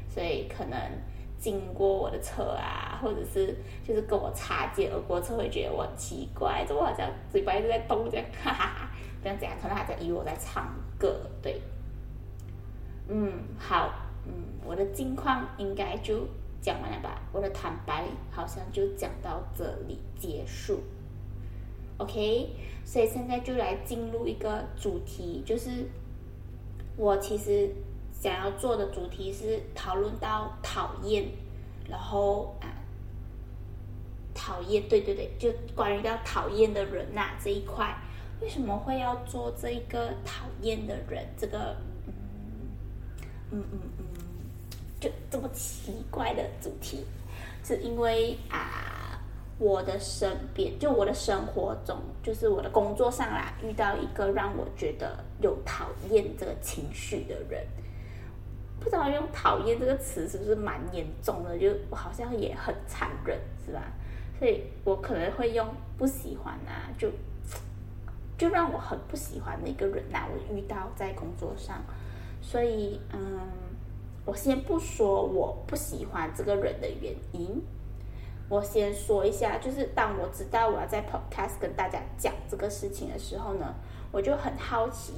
[0.10, 0.78] 所以可能
[1.42, 8.92] 经过我的车啊，或者是就是跟我擦肩而过车，会觉得我很奇怪，怎么好像嘴巴一直在动这样，哈哈哈，
[9.24, 11.60] 这样子啊，可能还在以为我在唱歌，对。
[13.10, 13.92] 嗯，好，
[14.28, 14.32] 嗯，
[14.64, 16.28] 我的近况应该就
[16.62, 17.20] 讲完了吧？
[17.34, 20.80] 我的坦白好像就讲到这里结束
[21.98, 22.50] ，OK，
[22.86, 25.88] 所以现在就来进入一个主题，就是
[26.96, 27.70] 我其实
[28.22, 31.26] 想要做的主题是讨论到讨厌
[31.90, 32.70] 然后啊，
[34.36, 37.98] 讨厌，对对对，就关于到讨厌的人呐这一块，
[38.40, 41.76] 为什么会要做这一个讨厌的人这个
[43.50, 44.06] 嗯嗯嗯嗯，
[45.00, 47.04] 就这么奇怪的主题？
[47.64, 49.20] 是因为啊，
[49.58, 57.66] 我的身边，就我的生活中，就是我的工作上啦，遇到一个让我觉得有讨厌这个情绪的人。
[58.82, 61.56] 不知道用“讨厌”这个词是不是蛮严重的？
[61.58, 63.84] 就我好像也很残忍，是吧？
[64.40, 65.66] 所以我可能会用
[66.00, 67.08] “不喜欢”啊，就
[68.40, 70.28] 就让我很不喜欢的一个人呐。
[70.34, 71.80] 我遇到在工作上，
[72.42, 73.40] 所以嗯，
[74.26, 77.62] 我先不说我不喜欢这个人的原因，
[78.50, 83.76] 我先说一下，就是当我知道我要在 Podcast 跟大家讲这个事情的时候呢，
[84.12, 85.14] 我就很好奇，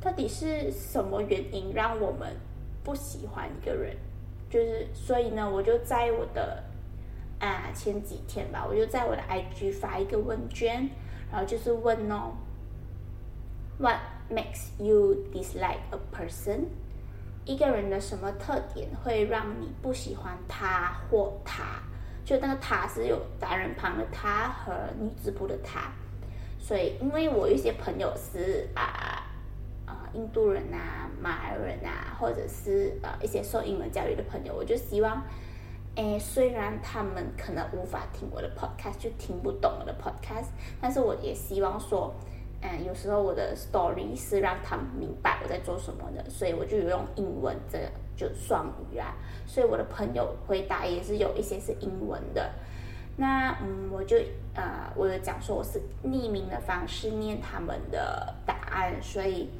[0.00, 2.34] 到底是什么原因让我们。
[2.86, 3.96] 不喜欢一个人，
[4.48, 6.62] 就是所以呢，我就在我的
[7.40, 10.88] 啊前几天吧，我就在我的 IG 发一个问卷，
[11.28, 12.30] 然后就是问哦
[13.78, 13.98] ，What
[14.30, 16.66] makes you dislike a person？
[17.44, 21.82] 一个人的什么特点会让你不喜欢他或他？
[22.24, 25.90] 就那个他是有单人旁的他和女字部的他，
[26.60, 29.24] 所以因为我一些朋友是啊。
[30.16, 35.22] 印度人啊，马来人啊，或者是呃一些受英文教育的朋友，我就希望，
[35.94, 40.46] 诶，虽然他们可能无法听我的 podcast，就听不懂我的 podcast，
[40.80, 42.14] 但是我也希望说，
[42.62, 47.78] 嗯，有时候我的 story 是让他们明白我在做什么的，所以我就用英文这
[48.16, 49.14] 就双语啊，
[49.46, 52.50] 所以我的朋友回答也是有一些是英文的，
[53.18, 54.16] 那嗯，我就
[54.54, 59.50] 呃，我有讲说我是匿名的方式念他们的答案，所以。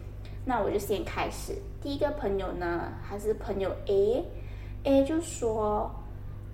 [0.49, 1.61] 那我就先开始。
[1.83, 5.91] 第一个朋友呢，还是朋友 A，A 就说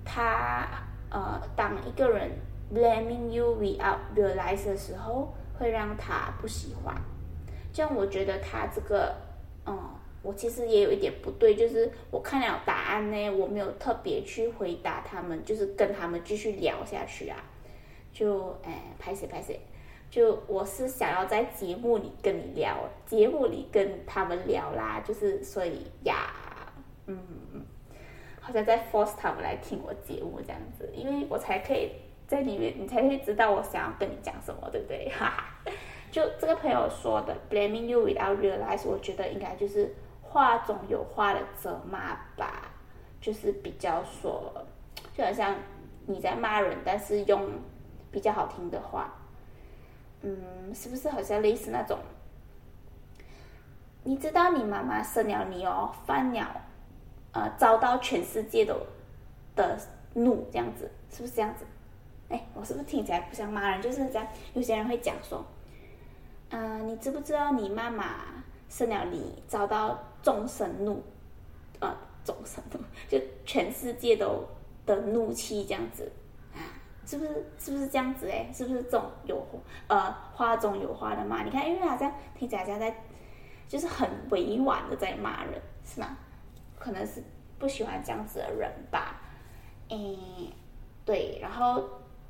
[0.03, 0.67] 他
[1.11, 2.31] 呃，当一个人
[2.73, 6.99] blaming you without realize 的时候，会让他不喜欢。
[7.71, 9.15] 这样我觉得他这个，
[9.67, 9.79] 嗯，
[10.23, 17.37] 我其实也有一点不对，就是我看了答案呢，我没有特别去回答他们，就是跟他们继续聊下去啊，
[18.11, 19.59] 就哎，拍谁拍谁。
[20.13, 26.31] 就我是想要在节目里跟你聊，节目里跟他们聊啦，就是所以呀，
[27.07, 27.17] 嗯，
[28.39, 31.93] 好像在 force 他们来听我节目这样子，因为我才可以
[32.27, 35.09] 在里面，你才会知道我想要跟你讲什么，对不对？
[35.09, 35.25] 哈
[35.65, 35.71] 哈，
[36.11, 42.71] 就这个朋友说的 blaming you without realize，我觉得应该就是话中有话的责骂吧，
[43.19, 44.53] 就是比较说，
[45.17, 45.55] 就好像
[46.05, 47.49] 你在骂人，但是用
[48.11, 49.11] 比较好听的话。
[50.23, 51.99] 嗯，是不是好像类似那种？
[54.05, 56.61] 你知道你妈妈生了你哦，犯了，
[57.31, 58.75] 呃，遭到全世界的
[59.55, 59.77] 的
[60.13, 61.65] 怒，这样子，是不是这样子？
[62.29, 63.81] 哎，我是不是听起来不像骂人？
[63.81, 65.45] 就是这样，有些人会讲说，
[66.49, 71.03] 嗯，你知不知道你妈妈生了你，遭到众生怒，
[71.79, 74.45] 呃，众生怒，就全世界都
[74.85, 76.11] 的怒气这样子。
[77.05, 78.49] 是不是是不是这样子哎？
[78.53, 79.45] 是不是这种有
[79.87, 81.43] 呃话中有话的骂？
[81.43, 82.95] 你看，因为好像听起来像在
[83.67, 86.17] 就是很委婉的在骂人，是吗？
[86.79, 87.23] 可能是
[87.59, 89.21] 不喜欢这样子的人吧。
[89.89, 89.97] 哎，
[91.05, 91.39] 对。
[91.41, 91.83] 然后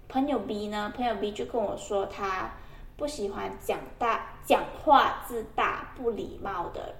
[0.07, 0.91] 朋友 B 呢？
[0.95, 2.51] 朋友 B 就跟我说，他
[2.97, 6.95] 不喜欢讲大讲话自大、不礼貌的，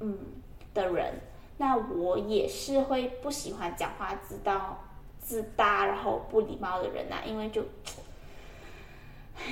[0.00, 0.18] 嗯
[0.74, 1.20] 的人。
[1.58, 4.76] 那我也是会不喜欢讲话自大。
[5.22, 7.62] 自大然后不礼貌的人呐，因为就，
[9.36, 9.42] 唉，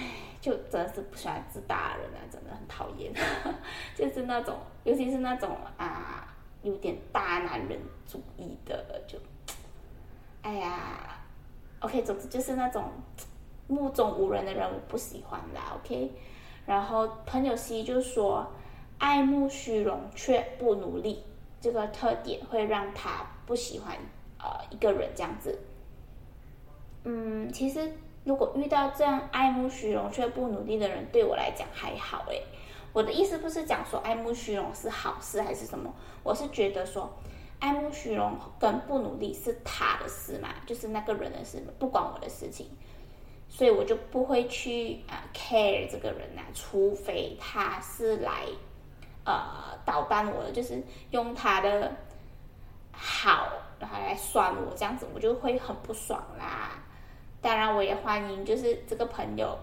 [0.41, 3.13] 就真的是不喜欢自大的人啊，真的很讨厌，
[3.97, 9.17] 就是那种，尤其是那种啊，有点大男人主义的，就，
[10.43, 11.19] 哎呀
[11.79, 12.91] ，OK，总之就是那种
[13.69, 16.13] 目中无人的人，我不喜欢啦，OK。
[16.67, 18.47] 然后朋友 C 就说，
[18.99, 21.25] 爱慕虚荣却不努力，
[21.61, 23.97] 这个特点会让他不喜欢。
[24.43, 25.59] 呃，一个人这样子，
[27.05, 27.93] 嗯，其实
[28.25, 32.43] 如果遇到这样爱慕虚荣却不努力的人，对我来讲还好诶。
[32.93, 37.13] 我的意思不是讲说爱慕虚荣是好事还是什么，我是觉得说
[37.59, 42.67] 爱慕虚荣跟不努力是他的事嘛，就是那个人的事，不关我的事情，
[43.49, 48.47] 所以我就不会去啊 care 这个人呐，除非他是来
[49.25, 51.95] 呃捣蛋我的，就是用他的
[52.93, 53.47] 好。
[53.81, 56.79] 然后来酸我这样子，我就会很不爽啦。
[57.41, 59.59] 当然，我也欢迎就是这个朋友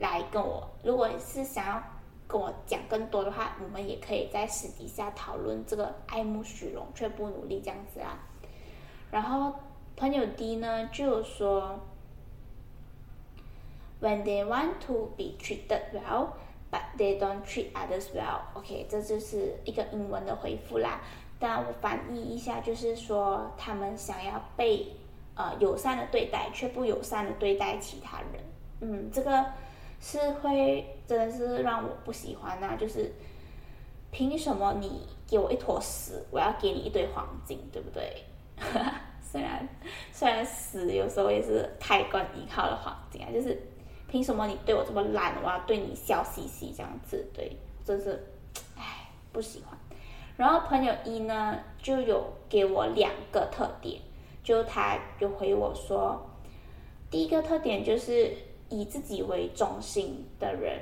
[0.00, 1.82] 来跟我，如果是想要
[2.26, 8.18] 跟我讲更多的话，我们也可以在私底下讨论这个爱慕虚荣却不努力这样子啦。
[9.12, 9.54] 然后
[9.96, 11.78] 朋友 D 呢就说
[14.00, 16.30] ，When they want to be treated well,
[16.72, 18.40] but they don't treat others well.
[18.54, 21.00] OK，这就是一个英文的回复啦。
[21.38, 24.86] 但我翻译一下，就是说他们想要被
[25.34, 28.42] 呃友善的对待，却不友善的对待其他人。
[28.80, 29.44] 嗯，这个
[30.00, 32.76] 是会真的是让我不喜欢呐。
[32.78, 33.12] 就是
[34.10, 38.24] 凭什么你给我一坨屎，我要给你一堆黄金，对不对？
[39.20, 39.68] 虽然
[40.12, 43.60] 虽然屎有时候也是开关依靠的黄金啊，就是
[44.08, 47.26] 凭什么你对我这么烂，我要对你笑嘻嘻这样子？
[47.34, 48.24] 对，真是
[48.76, 49.75] 唉不喜欢。
[50.36, 54.00] 然后朋友一呢，就有给我两个特点，
[54.42, 56.20] 就他就回我说，
[57.10, 58.32] 第一个特点就是
[58.68, 60.78] 以自己为中心的人，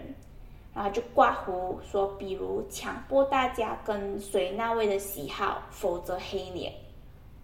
[0.75, 6.73] 然后就挂胡说，比如强迫大家跟随那位的喜好，否则黑脸。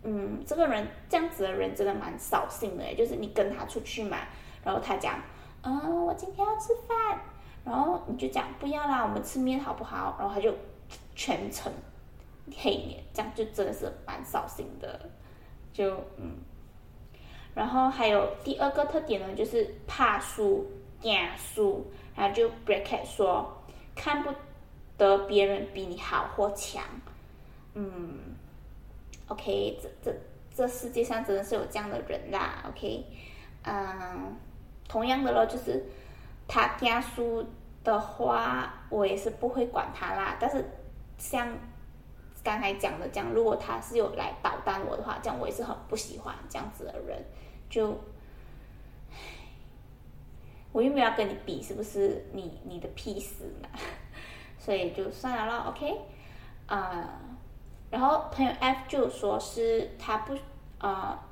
[0.03, 4.19] 嗯，这个人这样子的人真的蛮扫兴的，就是你跟他出去嘛，
[4.65, 5.21] 然后他讲，
[5.63, 7.21] 嗯，我今天要吃饭，
[7.65, 10.17] 然后你就讲不要啦，我们吃面好不好？
[10.19, 10.53] 然后他就
[11.15, 11.73] 全程。
[12.57, 15.09] 黑脸，这样就真的是蛮扫兴的，
[15.73, 16.37] 就嗯，
[17.55, 20.67] 然后还有第二个特点呢，就是怕输、
[21.01, 23.63] 惊输，然后就 bracket 说
[23.95, 24.33] 看不
[24.97, 26.83] 得别人比你好或强，
[27.75, 28.19] 嗯
[29.29, 30.17] ，OK，这这
[30.55, 33.05] 这世界上真的是有这样的人啦，OK，
[33.63, 34.37] 嗯，
[34.89, 35.85] 同样的咯，就是
[36.49, 37.47] 他惊输
[37.85, 40.65] 的话，我也是不会管他啦，但是
[41.17, 41.49] 像。
[42.43, 47.23] 刚才讲的这样，如果他是有来捣蛋我的话，这样我也是很不喜欢这样子的人。
[47.69, 47.95] 就，
[50.73, 52.27] 我又没有要跟你比，是不是？
[52.33, 53.69] 你你的屁事嘛？
[54.59, 56.01] 所以就算了咯 OK，
[56.67, 57.21] 啊，
[57.91, 60.35] 然后朋友 F 就说是他不
[60.79, 61.23] 啊，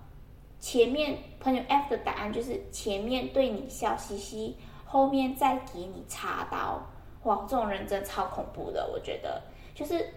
[0.61, 6.81] 前面朋友 F 的答案就是前面对你笑嘻嘻，后面再给你插刀。
[7.25, 9.43] 哇，这种人真的超恐怖的，我觉得
[9.75, 10.13] 就是。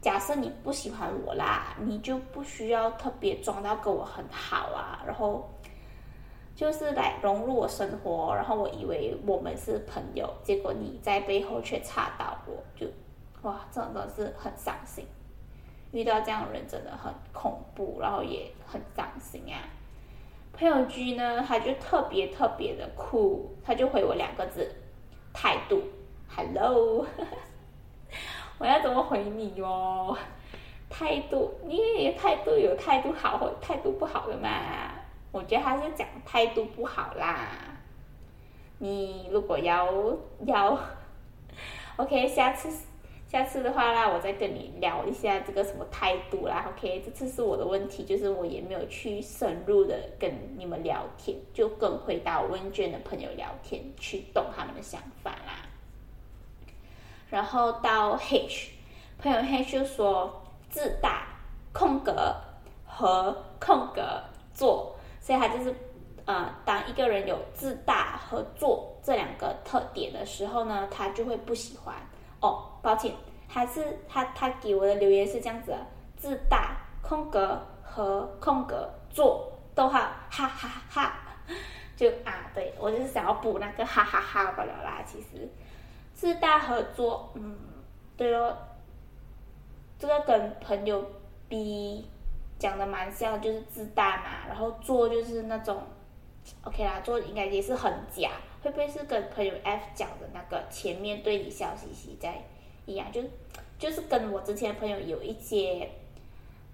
[0.00, 5.48] 假设你不喜欢我啦，你就不需要特别装到跟我很好啊，然后
[6.54, 12.86] 就是来融入我生活，然后我以为我们是朋友，结果你在背后却插到我，就
[13.42, 15.04] 哇，这种真的是很伤心。
[15.90, 19.58] 遇到这样的人真的很恐怖，然后也很伤心啊。
[20.52, 24.70] 朋友 G 呢，他就特别特别的酷，他就回我两个字：
[25.32, 25.82] 态度
[26.28, 27.06] ，Hello。
[28.58, 30.16] 我要怎么回你哟？
[30.90, 34.48] 态度，你态度有态度好或态度不好的嘛？
[35.30, 37.48] 我觉得他是讲态度不好啦。
[38.78, 39.86] 你如果要
[40.46, 40.78] 要，
[41.96, 42.86] OK，下次
[43.28, 46.64] 下次的话啦，我再跟你聊一下这个什么态度啦。
[46.74, 55.67] OK，这次是我的问题，就是我也没有去深入的跟你们聊天，就跟回答问卷的朋友聊天，去懂他们的想法啦。
[57.30, 58.70] 然后到 H，
[59.18, 61.26] 朋友 H 就说自大、
[61.72, 62.34] 空格
[62.86, 64.22] 和空格
[64.54, 65.74] 做，所以他就是
[66.24, 71.94] 呃，当一个人有自大和做这两个特点的时候呢，他就会不喜欢。
[72.40, 73.14] 哦，抱歉，
[73.46, 75.74] 还是他他给我的留言是这样子：
[76.16, 79.98] 自大、空格和空格做，逗号，
[80.30, 81.12] 哈哈哈，
[81.96, 85.46] 就啊，对我就是想要补那个哈哈哈不了啦，其实。
[86.18, 87.56] 自大合作，嗯，
[88.16, 88.58] 对咯，
[90.00, 91.08] 这个跟朋友
[91.48, 92.04] B
[92.58, 95.80] 讲的蛮像，就是自大嘛，然后做就是那种
[96.64, 102.42] ，OK 啦，做应该也是很假，会不会是跟朋友 F 讲的那个前面对你笑嘻嘻在
[102.84, 103.22] 一样，就
[103.78, 105.88] 就是跟我之前朋友有一些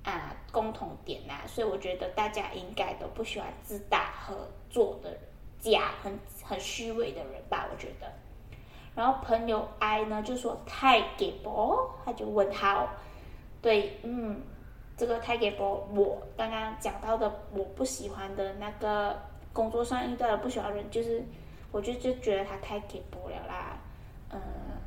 [0.04, 5.14] 啊共同点呐，所以我觉得大家应该都不喜欢自大和做的
[5.60, 8.10] 假很很虚伪的人吧，我觉得。
[8.94, 12.88] 然后朋友 I 呢就说太给博，他就问号。
[13.60, 14.40] 对，嗯，
[14.96, 19.18] 这个太给博，我刚刚讲到的我不喜欢的那个
[19.52, 21.24] 工作上遇到的不喜欢人，就是
[21.72, 23.76] 我就就觉得他太给博了啦。
[24.30, 24.40] 嗯，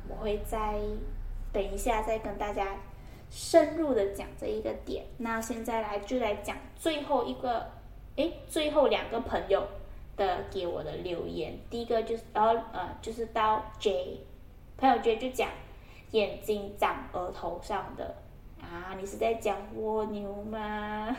[0.08, 0.74] 我会再
[1.52, 2.76] 等一下再跟大家
[3.30, 5.04] 深入的讲这一个点。
[5.18, 7.70] 那现在来就来讲最后一个，
[8.16, 9.66] 哎，最后两个朋友。
[10.18, 14.18] 的给我的留言，第一个就是，然后呃，就是到 J，
[14.76, 15.48] 朋友 J 就讲
[16.10, 18.14] 眼睛长额头上的
[18.60, 21.16] 啊，你是在讲蜗牛吗？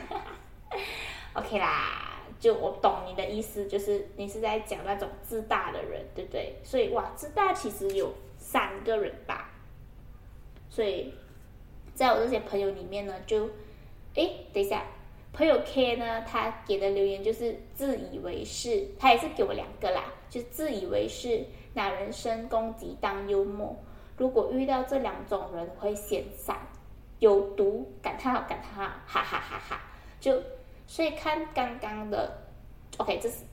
[1.34, 6.54] OK 啦，就我懂你的意思，就是你是在讲那种自大的人，对不对？
[6.62, 9.50] 所以哇，自大其实有三个人吧，
[10.68, 11.14] 所以
[11.94, 13.46] 在我这些朋友里面呢，就，
[14.14, 14.84] 哎，等一下，
[15.32, 23.76] 朋友 K 呢，他给的留言就是自以为是，他也是给我两个啦，就自以为是，拿人身攻击当幽默。
[24.16, 26.56] 如果遇到这两种人，会先散，
[27.20, 29.80] 有毒，感叹号感叹号，哈哈哈哈！
[30.20, 30.42] 就
[30.86, 32.36] 所以看刚刚的
[32.98, 33.44] ，OK，这是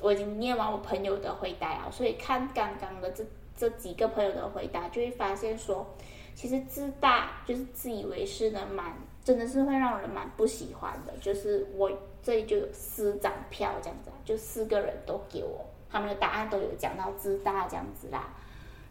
[0.00, 3.24] 我已经念完我朋友的回答了，所以看刚刚的这
[3.56, 5.86] 这几个朋友的回答，就会发现说，
[6.34, 8.94] 其实自大就是自以为是的，蛮
[9.24, 11.12] 真的是会让人蛮不喜欢的。
[11.20, 11.90] 就是我
[12.22, 18.28] 这里就有四张票这样子，就四个人都给我，他们的答案都有讲到自大这样子啦。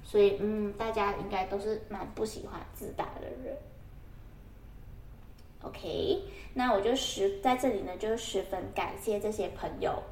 [0.04, 3.58] 所以，嗯，大家应该都是蛮不喜欢自大的人。
[5.64, 6.22] OK，
[6.54, 10.04] 那我就十在这里呢，就十分感谢这些朋友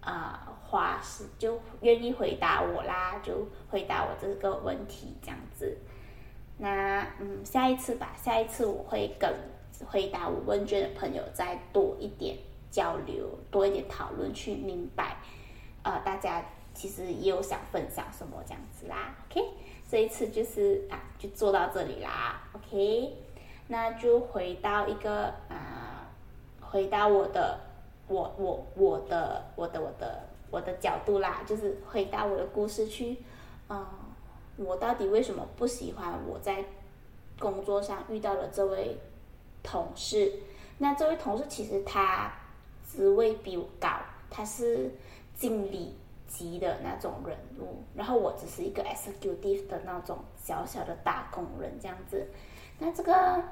[0.00, 5.76] 啊，话是就愿意回答我啦，就回答我这个问题这样子。
[6.56, 9.30] 那嗯，下一次吧，下一次我会跟
[9.86, 12.36] 回答我问卷的朋友再多一点
[12.70, 15.16] 交流，多一点讨论，去明白
[15.82, 16.44] 呃大家。
[16.72, 19.44] 其实也有想分享什么这样子啦，OK，
[19.88, 23.12] 这一次就是啊，就做到这里啦，OK，
[23.66, 26.08] 那就回到一个啊，
[26.60, 27.58] 回到我的，
[28.06, 33.16] 我我我的我的我的我的角度啦，就是回到我的故事去，
[33.68, 33.86] 嗯，
[34.56, 36.64] 我到底为什么不喜欢我在
[37.38, 38.98] 工作上遇到的这位
[39.62, 40.32] 同事？
[40.78, 42.32] 那这位同事其实他
[42.86, 43.88] 职位比我高，
[44.28, 44.90] 他是
[45.34, 45.94] 经理。
[46.30, 52.24] 级的那种人物，然后我只是一个 executive 的那种小小的打工人这样子。
[52.78, 53.42] 那这个，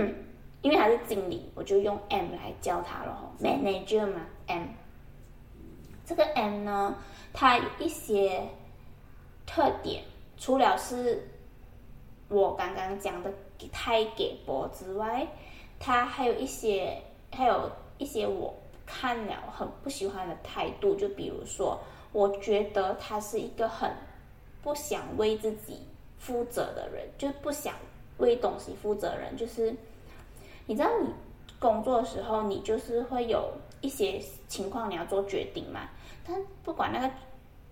[0.60, 4.66] 因为他是经理，我就用 M 来叫他了，manager 嘛，M。
[6.06, 6.94] 这个 M 呢，
[7.34, 8.42] 它一些
[9.44, 10.02] 特点，
[10.38, 11.28] 除了是
[12.28, 13.30] 我刚刚讲的
[13.70, 15.26] 太给薄之外，
[15.78, 18.54] 它还有一些，还有一些我
[18.86, 21.78] 看了很不喜欢的态度，就比如说。
[22.12, 23.92] 我觉得他是一个很
[24.62, 25.82] 不想为自己
[26.18, 27.74] 负责的人，就不想
[28.16, 29.36] 为东西负责人。
[29.36, 29.74] 就是
[30.64, 31.10] 你知道，你
[31.58, 33.52] 工作的时候，你就是会有
[33.82, 35.90] 一些情况你要做决定嘛。
[36.26, 37.10] 但不管那个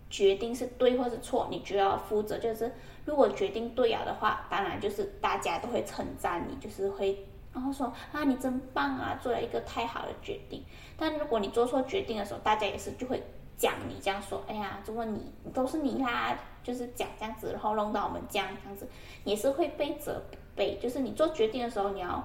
[0.08, 2.38] 决定是对或是错，你就要负责。
[2.38, 2.72] 就是
[3.04, 10.62] 如果决定对了的话，当然就是大家都会称赞你，就是会然后说啊，你真棒啊，做了一个太好的决定。
[10.96, 13.22] 但如果你做错决定的时候，大家也是就会。
[13.56, 18.84] 讲你这样说，哎呀，如果你都是你啦，就是讲这样子，然后弄到我们这样这样子，
[19.22, 20.20] 也是会被责
[20.56, 20.76] 备。
[20.82, 22.20] 就是你做决定的时候，你要，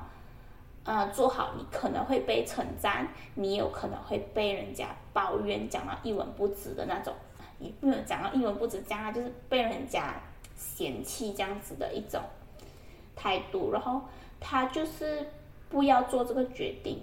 [0.84, 7.14] 呃，做好，你可能会被称赞，你有可能会被人家抱怨，讲到一文不值的那种，
[7.58, 10.16] 你不能讲到一文不值，讲啊，就是被人家
[10.56, 12.22] 嫌弃这样子的一种
[13.16, 13.72] 态度。
[13.72, 14.02] 然后
[14.40, 15.28] 他就是
[15.70, 17.02] 不要做这个决定，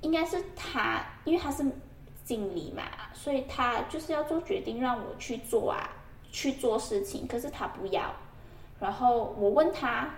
[0.00, 1.64] 应该是他，因为他是。
[2.22, 5.90] 经理嘛，所以他就是要做决定，让我去做啊，
[6.30, 7.26] 去做事情。
[7.26, 8.14] 可是他不要，
[8.78, 10.08] 然后我问他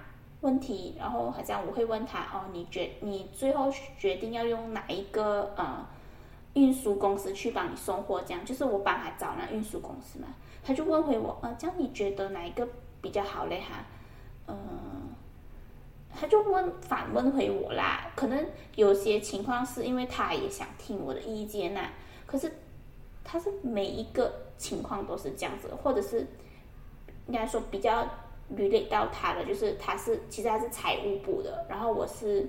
[0.43, 5.87] 问题，然后好像我会问他哦，你决你最后决定要用哪一个呃
[6.55, 8.21] 运输公司去帮你送货？
[8.21, 10.29] 这样就是我帮他找那运输公司嘛。
[10.65, 12.69] 他就问回我，呃，这样你觉得哪一个
[13.01, 13.61] 比较好嘞？
[13.61, 13.85] 哈，
[14.47, 14.55] 嗯，
[16.15, 18.11] 他就问反问回我啦。
[18.15, 21.89] 可能有些情况是因为他也想听我的意见呐。
[22.27, 22.53] 可是，
[23.25, 26.27] 他是每一个情况都是这样子，或者是
[27.27, 28.09] 应该说比较
[28.57, 32.49] relate 到他的，就是他是其实他是财务部的，然后我是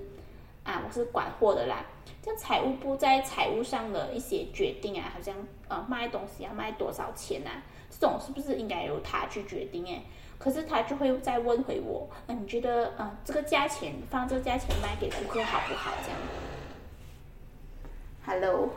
[0.62, 1.84] 啊我是管货的啦。
[2.22, 5.34] 像财务部在财务上的一些决定啊，好像
[5.68, 9.86] 呃卖东西要卖多少钱啊，这种是不是应该由他去决定？
[9.86, 10.02] 哎，
[10.38, 15.92] 可是他就会再问回我，那你觉得呃这个价钱放这个价钱卖给顾客好不好？
[16.02, 16.18] 这样
[18.24, 18.70] ，Hello。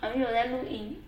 [0.00, 1.02] 还没有在录音。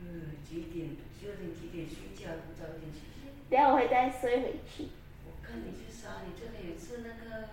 [0.00, 0.90] 嗯，几点？
[1.20, 2.32] 九点几点睡觉？
[2.56, 3.28] 早点睡觉。
[3.50, 4.88] 等下我会再睡回去。
[5.26, 7.50] 我看你去沙，你这里有吃那个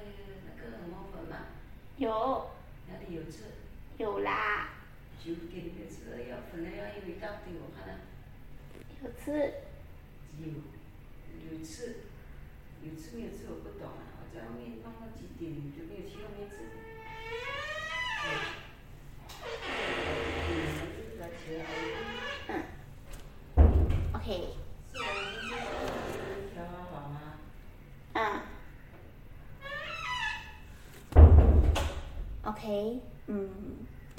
[0.47, 1.51] 那个什么粉吗？
[1.97, 2.51] 有。
[2.87, 3.43] 哪里有吃？
[3.97, 4.69] 有啦。
[5.19, 7.99] 九点的吃要粉了要有一大堆，我看了。
[9.03, 9.25] 有吃。
[10.39, 10.47] 有，
[11.51, 12.07] 有吃，
[12.83, 14.21] 有吃没有吃我不懂啊！
[14.21, 16.55] 我在外面弄到几点就没有去外面吃。
[18.23, 19.86] 嗯
[24.27, 24.43] ，OK。
[28.13, 28.41] 嗯。
[32.43, 33.49] OK，嗯，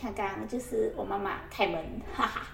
[0.00, 1.84] 刚刚就是我妈妈开门，
[2.14, 2.46] 哈哈，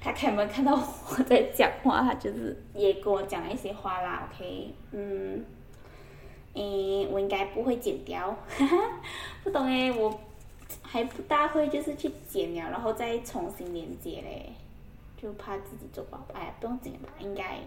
[0.00, 4.28] 她开门看到我在讲话，她就是也跟我讲一些话啦。
[4.30, 5.44] OK，嗯。
[6.54, 8.76] 诶，我应该不会剪掉，哈哈，
[9.44, 10.20] 不懂诶，我
[10.82, 14.52] 还不大会，就是去剪了，然后再重新连接嘞，
[15.26, 16.24] 就怕自己做不好。
[16.32, 17.58] 哎，不用剪吧，应该。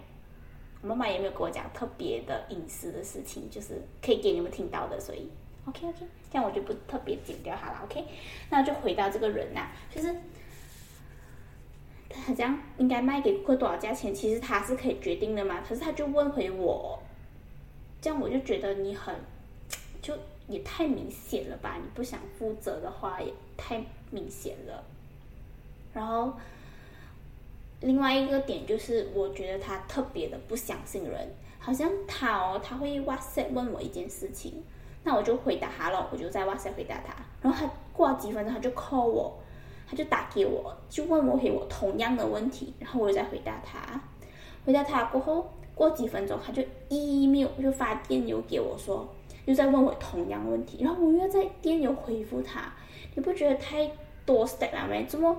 [0.82, 5.30] 我妈妈也没有跟我讲特别的隐私的事情，就是可以给你们听到的，所以
[5.66, 7.82] OK OK，这样我就不特别剪掉好了。
[7.84, 8.06] OK，
[8.50, 10.16] 那就回到这个人呐，就是
[12.10, 15.62] 他这样应该卖给顾客多少价钱，其实他是可以决定的嘛。
[15.68, 16.98] 可是他就问回我，
[18.00, 19.14] 这样我就觉得你很
[20.02, 21.76] 就也太明显了吧？
[21.76, 24.82] 你不想负责的话也太明显了，
[25.94, 26.32] 然后。
[27.82, 34.62] 另外一个点就是，我觉得他特别的不相信人，好像他哦，他会 WhatsApp 问我一件事情，
[35.04, 39.38] 那我就回答他了，我就在 WhatsApp 回答他，然后他过几分钟他就 call 我，
[39.90, 44.02] 他就打给我，就问我给我同样的问题，然后我又再回答他，
[44.66, 49.08] 回答他过后，过几分钟他就 email 就发电邮给我说，
[49.46, 52.74] 又在问我同样问题，然后我又在电邮回复他，
[53.16, 53.90] 你不觉得太
[54.26, 55.06] 多 step 了没？
[55.06, 55.34] 怎么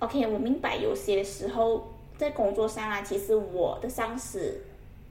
[0.00, 1.88] ？OK，我明白有些时候
[2.18, 4.60] 在工作上啊，其实我的上司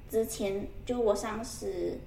[0.09, 1.97] 之前就我上司，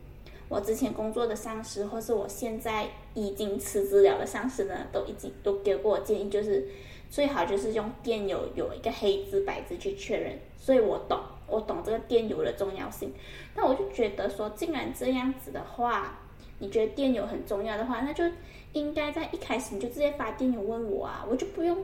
[0.48, 6.68] 我之前工作的上司，或是我现在已经辞职了的上司呢，都已经都给过我建议，就是
[7.10, 10.38] 最好就是用电邮有一个黑字白字去确认。
[10.58, 11.18] 所以我懂，
[11.48, 13.12] 我懂这个电邮的重要性。
[13.54, 16.18] 那我就觉得说，既然这样子的话，
[16.58, 18.24] 你觉得电邮很重要的话，那就
[18.72, 21.78] 应该在一开始你就直接发电邮问我啊，我就不用。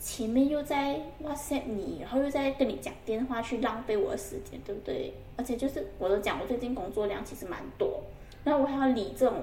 [0.00, 5.14] 前面又在 WhatsApp 你，然后又在跟你讲电话，去浪费我的时间，对不对？
[5.36, 8.02] 而且就是我都讲，我最近工作量其实蛮多，
[8.44, 9.42] 然后我还要理这种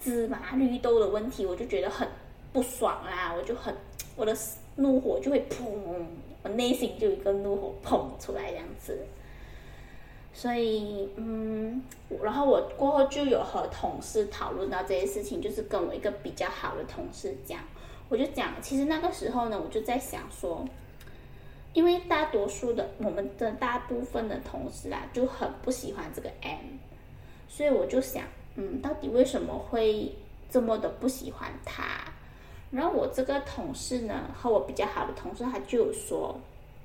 [0.00, 2.08] 芝麻绿豆的问题，我就觉得很
[2.52, 3.74] 不爽啦，我就很
[4.16, 4.36] 我的
[4.76, 5.64] 怒火就会砰，
[6.42, 8.98] 我内心就一个怒火砰出来这样子。
[10.32, 11.80] 所以，嗯，
[12.20, 17.60] 然后我过后就有和同事讨论到这些事情，就是跟我一个比较好的同事讲。
[18.10, 20.64] 我就讲，其实那个时候呢，我就在想说，
[21.72, 26.76] 因为大多数的我们的大部分的同事啊，就很不喜欢这个 M，
[27.48, 28.24] 所以我就想，
[28.56, 30.14] 嗯，到底为什么会
[30.50, 31.82] 这么的不喜欢他？
[32.70, 36.38] 然后我这个同事呢，和我比较好的同事，他就有说，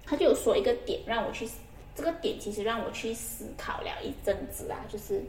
[0.05, 1.47] 他就有说一个点让我去，
[1.95, 5.21] 这个点其实让我去思考了一阵子啊，就是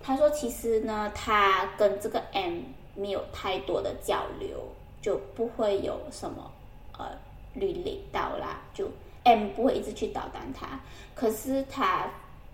[0.00, 2.60] 他说，其实呢，他跟这个 M。
[2.94, 4.56] 没有太多的交流，
[5.02, 6.50] 就不会有什么
[6.98, 7.10] 呃
[7.54, 8.60] 履历到啦。
[8.72, 8.88] 就
[9.24, 10.80] M 不会一直去捣蛋他，
[11.14, 12.08] 可是他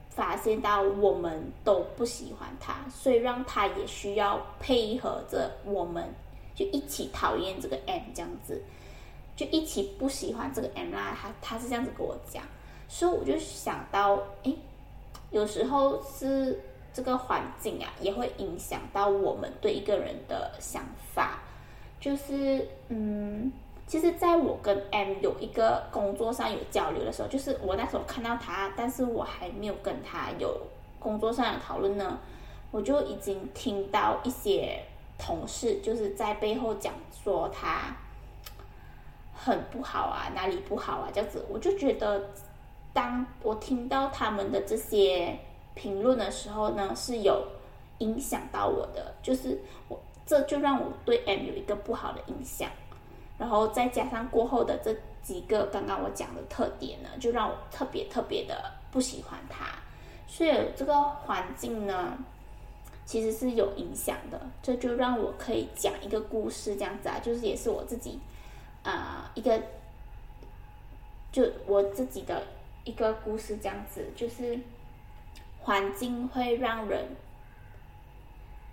[0.09, 6.05] 发现到我们都不喜欢他，所以让他也需要配合着我们，
[6.55, 8.63] 就一起讨厌这个 M 这样子，
[9.37, 11.17] 就一起不喜欢这个 M 啦。
[11.21, 12.43] 他他是这样子跟我讲，
[12.89, 14.55] 所以我就想到，哎，
[15.31, 16.59] 有时候是。
[16.93, 20.83] 这个环境啊，也会影响到我们对一个人的想
[21.15, 21.39] 法。
[22.01, 23.53] 就是，嗯，
[23.87, 30.61] 其实在我跟 M 有一个工作上有交流的时候，就是我那时候看到他，但是我还没有跟他有
[30.99, 32.19] 工作上的讨论呢，
[32.71, 34.83] 我就已经听到一些
[35.19, 37.95] 同事就是在背后讲说他
[39.35, 42.31] 很不好啊，哪里不好啊，这样子，我就觉得，
[42.93, 45.39] 当我听到他们的这些。
[45.75, 47.47] 评论的时候呢，是有
[47.99, 49.59] 影响到我的，就是
[49.89, 52.69] 我这就让我对 M 有一个不好的印象，
[53.39, 59.67] 然后再加上过后的这几个刚刚我讲的特点呢，就让我特别特别的不喜欢他，
[60.27, 62.19] 所以这个环境呢，
[63.07, 68.19] 其实是有影响的，这就让我可以讲一个故事这样子啊，就是也是我自己
[68.83, 69.61] 啊一个
[71.33, 72.43] 就我自己的
[72.85, 74.59] 一个故事这样子，就是。
[75.63, 77.05] 环境会让人，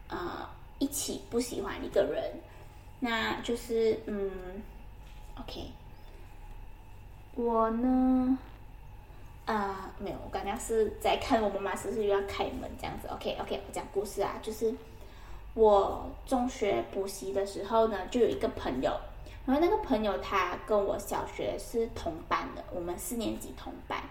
[0.08, 0.48] 呃，
[0.80, 2.32] 一起不喜欢一个人，
[3.00, 4.32] 那就是，嗯
[5.40, 5.70] ，OK，
[7.36, 8.38] 我呢，
[9.46, 14.74] 啊，没有，我刚刚是在看我妈妈是不是又要开门这样子，OK，OK，我讲故事啊，就是
[15.54, 18.98] 我中学补习的时候呢，就有一个朋友，
[19.46, 24.02] 然后那个朋友他跟我小学是同班的，我们四年级同班，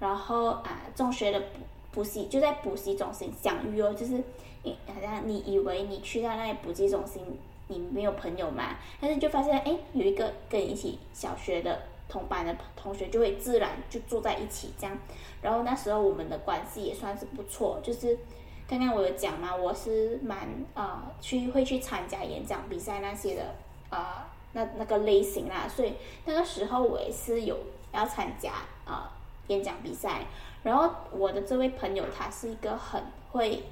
[0.00, 1.58] 然后啊，中学的补。
[1.94, 4.20] 补习就在补习中心相遇哦，就是
[4.64, 7.22] 你好像你以为你去到那里补习中心，
[7.68, 14.98] 你没有朋友嘛，但是就发现哎，有一个跟你一起小学的同班的同学，就会自然就坐在一起这样。
[15.40, 18.18] 然后那时候我们的关系也算是不错，就是
[18.66, 23.54] 刚刚我有讲嘛，我是蛮啊去会去参加演讲比赛那些的
[23.88, 25.92] 啊那那个类型啦，所以
[26.24, 27.56] 那个时候我也是有
[27.92, 28.52] 要参加
[28.84, 29.12] 啊。
[29.48, 30.22] 演讲比赛。
[30.64, 33.00] 然后我的这位朋友他是一个很
[33.30, 33.62] 会，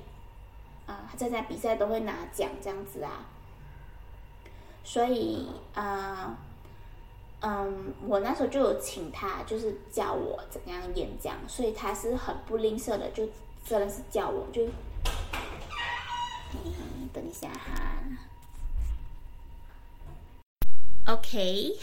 [0.87, 3.27] 啊，他参加比赛都会拿奖这样子啊。
[4.85, 6.37] 所以啊，
[7.41, 13.27] 嗯，我那时候就有请他，就是教我怎样演讲，所以他是很不吝啬的，就
[13.65, 14.67] 真的是教我，就，
[16.53, 18.03] 嗯，等一下哈
[21.07, 21.79] ，OK，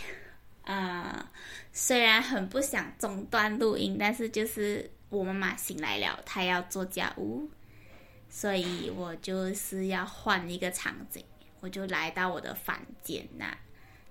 [0.66, 1.32] 啊，
[1.72, 7.50] 虽然很不想中断录音，但是就是我妈妈醒来了，她要做家务，
[8.30, 11.24] 所以我就是要换一个场景。
[11.62, 13.54] 我就来到我的房间呐，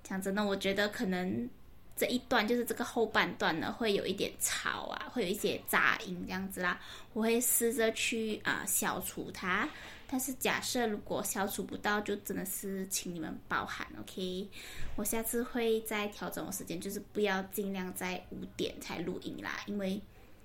[0.03, 1.49] 讲真的，我觉得可能
[1.95, 6.79] 这一段就是这个后半段呢，会有一点吵啊，会有一些杂音这样子啦。
[7.13, 9.67] 我会试着去啊消除它，
[10.07, 14.47] 但是假设如果消除不到，就真的是请你们包涵，OK？
[14.95, 19.99] 我下次会再调整我时间，就是不要尽量在五点才录音啦，因为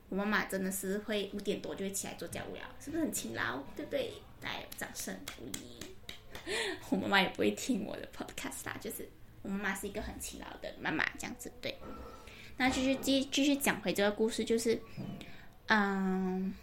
[0.08, 3.58] 我妈妈真的是会五点多就会起来做家务了，是不是很勤劳？
[3.74, 4.12] 对不对？
[4.42, 5.94] 来，掌声鼓励。
[6.90, 9.08] 我妈妈也不会听我的 podcast 啦，就是
[9.42, 11.74] 我妈妈是一个很勤劳的妈妈，这样子对。
[12.56, 14.78] 那继续继继续讲回这个故事，就是，
[15.66, 16.54] 嗯，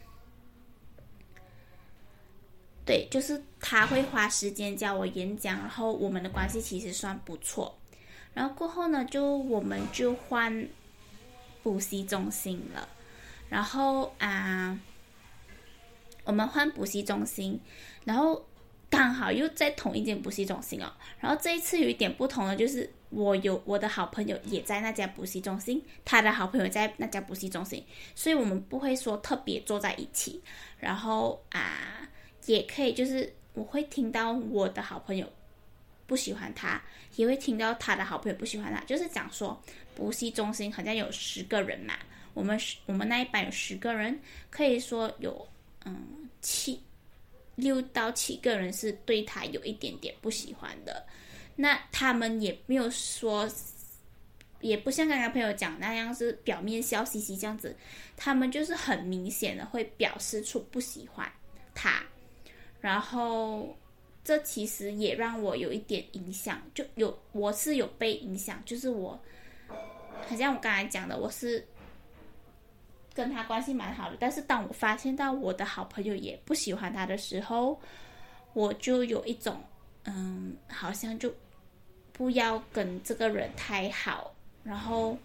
[2.86, 7.78] 对，就是他会花时间教我演讲，然后我们的关系其实算不错。
[8.34, 10.66] 然后过后呢，就我们就换
[11.64, 12.88] 补习中心了，
[13.52, 14.80] 然后啊，
[16.24, 17.60] 我们换补习中心，
[18.06, 18.44] 然后。
[18.92, 27.86] 刚好又在同一间补习中心哦，然后这一次有一点不同的就是，我有我的好朋友也在那家补习中心，他的好朋友在那家补习中心，
[28.16, 30.44] 所以我们不会说特别坐在一起，
[30.78, 32.06] 然后啊，
[32.48, 35.26] 也可以就是我会听到我的好朋友
[36.06, 36.82] 不喜欢他，
[37.16, 39.58] 也会听到他的好朋友不喜欢他，就是讲说
[39.96, 41.94] 补习中心好像有十个人嘛，
[42.34, 44.20] 我们我们那一班有十个人，
[44.50, 45.48] 可以说有
[45.86, 46.82] 嗯七。
[47.56, 51.06] 六到七个人是对他有一点点不喜欢的，
[51.58, 53.48] 那他们也没有说，
[54.62, 57.76] 也不像刚刚朋友讲那样是表面笑嘻嘻这样子，
[58.16, 61.30] 他们就是很明显的会表示出不喜欢
[61.76, 62.02] 他，
[62.80, 63.78] 然后
[64.24, 69.22] 这其实也让我有一点影响，就有我是有被影响，就是我，
[70.26, 71.68] 好像我刚才讲的，我是。
[73.14, 77.78] 跟他关系蛮好的，但是当我发现到我的好朋友也不喜欢他的时候，
[78.54, 79.62] 我就有一种，
[80.06, 81.34] 嗯，好像就
[82.14, 84.34] 不要跟这个人太好，
[84.64, 85.18] 然后，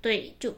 [0.00, 0.56] 对，就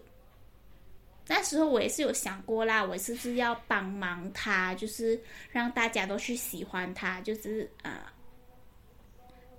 [1.26, 5.20] 那时候我也是有想过啦，我是不是要帮忙他，就是
[5.50, 8.12] 让大家都去喜欢他，就是啊，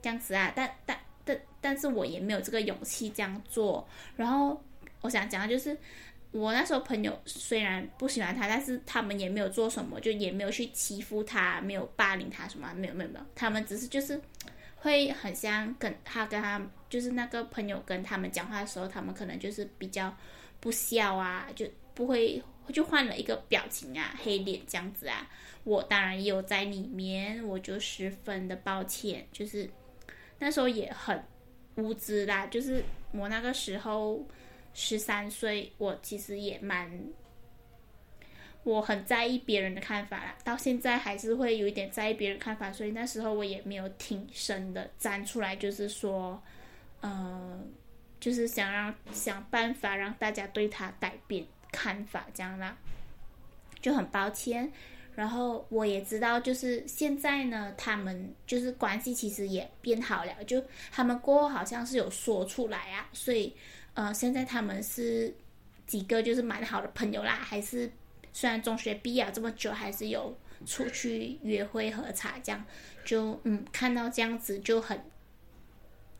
[0.01, 4.63] 这样子啊，但但但但是我也没有这个勇气这样做，然后
[5.01, 5.77] 我想讲的就是。
[6.31, 14.17] 我那时候朋友虽然不喜欢他，但是他们也没有做什么，就也没有去欺负他，没有霸凌他什么，没有没有没有，他们只是就是
[14.77, 20.15] 会很像跟他跟他就是那个朋友跟他们讲话的时候，他们可能就是比较
[20.61, 25.29] 不笑啊，就不会就换了一个表情啊，黑脸这样子啊。
[25.65, 29.69] 我当然也有在里面，我就十分的抱歉，就是
[30.39, 31.21] 那时候也很
[31.75, 34.25] 无知啦，就是我那个时候。
[34.73, 36.89] 十三岁，我其实也蛮，
[38.63, 40.35] 我很在意别人的看法啦。
[40.43, 46.41] 到现在还是会有一点在意别人看法，所以那时候我也没有挺身的站出来，就是说，
[47.01, 47.59] 呃，
[48.19, 52.77] 就是想让想办法让大家对他改变看法，这样啦，
[53.81, 54.71] 就很抱歉。
[55.15, 63.55] 然后我也知道，就是现在呢，他们就是关系其实也变好了，就他们过后好像是有说出来啊，所以。
[63.93, 65.35] 呃，现在他们是
[65.85, 67.91] 几个就是蛮好的朋友啦，还是
[68.31, 70.33] 虽然中学毕业这么久，还是有
[70.65, 72.65] 出去约会喝茶这样，
[73.03, 74.97] 就嗯看到这样子就很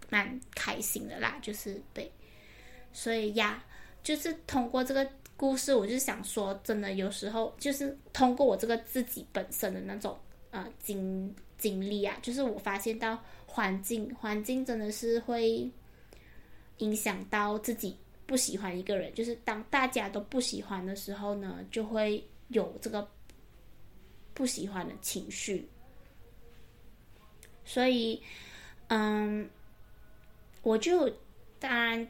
[0.10, 2.12] 蛮开心的啦，就是对，
[2.92, 3.64] 所以呀，
[4.04, 5.10] 就是通过这个
[5.42, 10.16] 故事，我就想说，真的有时候就是通过我这个自己本身的那种
[10.52, 13.18] 呃经经历啊，就是我发现到
[13.48, 15.68] 环境环境真的是会。
[16.78, 23.08] 影响到自己不喜欢一个人，就是当大家都不喜欢的时候呢，就会有这个
[24.34, 25.70] 不喜欢的情绪。
[27.64, 28.20] 所以，
[28.88, 29.48] 嗯，
[30.64, 31.08] 我就
[31.60, 32.08] 当然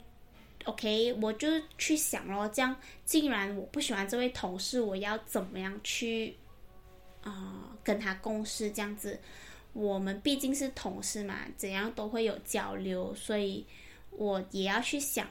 [0.66, 1.48] OK，我就
[1.78, 6.36] 去想咯，这样既然我不喜欢这位同事，我要怎么样去
[7.24, 8.72] 啊跟他共事？
[8.72, 9.20] 这样子，
[9.74, 13.66] 我们毕竟是同事嘛，怎样都会有交流，所以。
[14.14, 15.26] 我也要去想，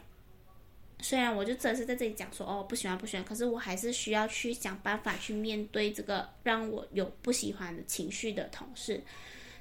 [1.01, 9.05] 虽然我就真是在这里讲说哦不喜欢不喜欢，可是我还是需要去想办法去面对这个让我有不喜欢的情绪的同事，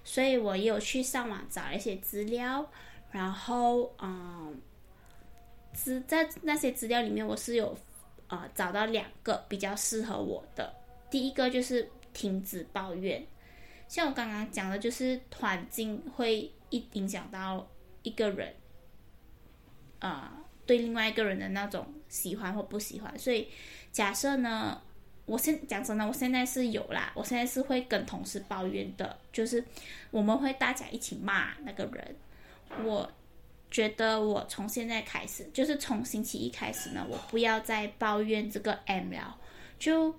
[0.05, 2.65] 所以我也有去上网找一些资料，
[3.11, 4.57] 然后嗯，
[5.79, 7.77] 资在那些资料里面我是有
[8.27, 10.73] 呃找到两个比较适合我的，
[11.09, 13.25] 第一个就是停止抱怨，
[13.87, 17.65] 像我刚刚讲的，就是环境会一影响到
[18.03, 18.53] 一个人，
[19.99, 20.35] 啊。
[20.65, 23.47] 对另外一个人的那种喜欢或不喜欢，所以
[23.91, 24.79] 假设呢，
[25.25, 29.65] 我现讲真的，我现在是有啦，我现在是会跟同事抱怨的，就是
[30.11, 32.15] 我们会大家一起骂那个人。
[32.85, 33.11] 我
[33.71, 39.37] 觉得我从现在开始，就是从星期一开始呢，我不要再抱怨这个 M 了，
[39.77, 40.15] 就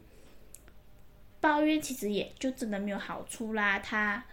[1.40, 4.24] 抱怨其实也就真的没有好处啦，他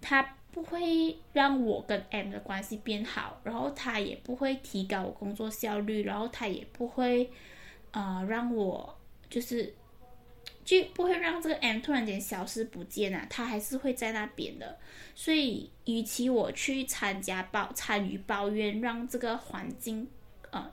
[0.00, 0.34] 他。
[0.50, 7.30] 不会让我跟 M 的关系变好，然后他也不会提高我工作效率，然后他也不会，
[7.92, 8.98] 呃，让我
[9.30, 9.72] 就是
[10.68, 14.78] 就不会让这个 M 突然间消失不见啊，他还是会在那边的。
[15.14, 20.06] 所以，与其我去参加抱参与抱怨，让这个环境，
[20.50, 20.70] 呃，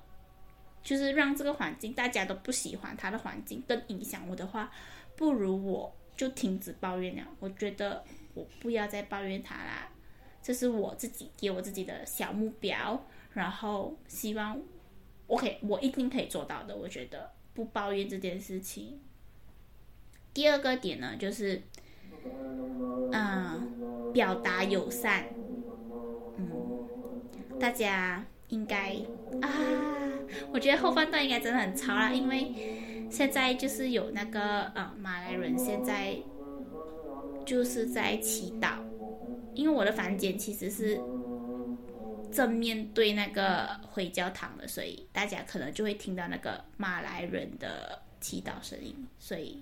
[0.83, 4.69] 就是让这个环境大家都不喜欢他的环境更影响我的话，
[5.15, 7.23] 不如我就停止抱怨了。
[7.39, 8.03] 我觉得。
[8.35, 9.89] 我不要再抱怨他啦，
[10.43, 14.61] 这是我自己给我自己的小目标，然后希望
[15.27, 16.75] ，OK，我一定可以做到的。
[16.75, 18.99] 我觉得不抱怨这件事情。
[20.35, 21.59] 第二个点呢，就是，
[23.11, 25.25] 嗯，表达友善。
[26.37, 26.47] 嗯，
[27.59, 28.95] 大家应该
[29.41, 29.49] 啊，
[30.51, 32.53] 我觉得后半段应该真的很吵啦，因为
[33.09, 36.15] 现在就是有那个呃马来人现在。
[37.45, 38.79] 就是在祈祷，
[39.53, 40.99] 因为我的房间其实是
[42.31, 49.61] 正面对那个回教堂的，所以大家可能就会听到那个马来人的祈祷声音，所以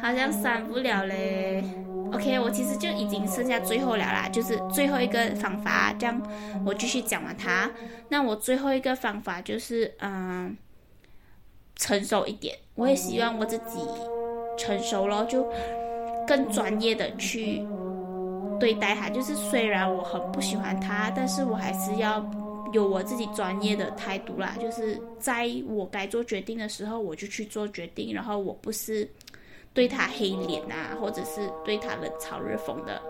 [0.00, 1.64] 好像删不了嘞。
[2.12, 6.22] OK，我其实就已经剩下最后了啦，就是最后一个方法，这样
[6.64, 7.70] 我继续讲完它。
[8.08, 10.56] 那我最后一个方法就是，嗯，
[11.74, 13.80] 成熟一点，我也希望我自己。
[14.58, 15.46] 成熟了，就
[16.26, 17.62] 更专业的去
[18.58, 19.10] 对待他。
[19.10, 22.20] 就是虽然我很不喜欢他，但是我还是要
[22.76, 24.56] 有我自己专业的态度啦。
[24.60, 28.14] 就是在我该做决定的时候，我就去做决定。
[28.14, 29.08] 然后我不是
[29.74, 33.02] 对他黑脸啊，或者是对他冷嘲热讽的。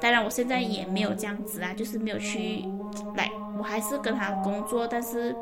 [0.00, 2.64] 当然，我现在也没有这样子啊，就是没有去
[3.16, 4.86] 来，我还是跟他工作。
[4.86, 5.34] 但是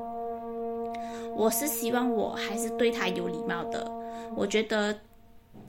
[1.35, 3.87] 我是希望我还是对他有礼貌的。
[4.35, 4.99] 我觉得。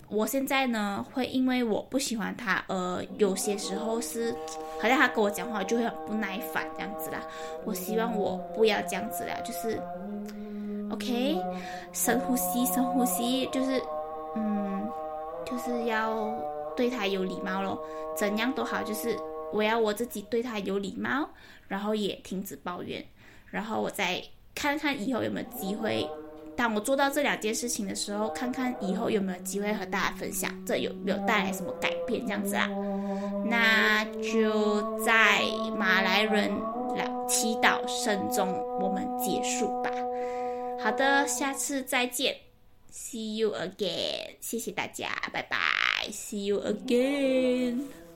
[0.10, 4.34] 我现在呢，会因为我不喜欢他，而有些时候是，
[4.82, 7.22] 好像他跟我讲话就会很不耐烦这样子啦。
[7.66, 9.78] 我希望我不要这样子啦，就是
[10.90, 11.36] ，OK，
[11.92, 13.82] 深呼吸，深呼吸，就是，
[14.36, 14.88] 嗯，
[15.46, 16.34] 就是要
[16.76, 17.78] 对他有礼貌咯。
[18.16, 19.16] 怎样都好，就是
[19.52, 21.28] 我要我自己对他有礼貌，
[21.68, 23.06] 然后也停止抱怨，
[23.50, 24.24] 然后我再
[24.56, 26.10] 看看以后有没有机会。
[26.58, 32.26] 当我做到这两件事情的时候，看看以后有没有机会和大家分享，这有没有带来什么改变？
[32.26, 32.68] 这样子啊，
[33.46, 35.44] 那就在
[35.78, 36.50] 马来人
[36.98, 38.48] 来祈祷声中，
[38.82, 39.92] 我们结束吧。
[40.84, 42.36] 好的，下次再见
[42.92, 45.58] ，See you again，谢谢大家，拜拜
[46.12, 48.07] ，See you again。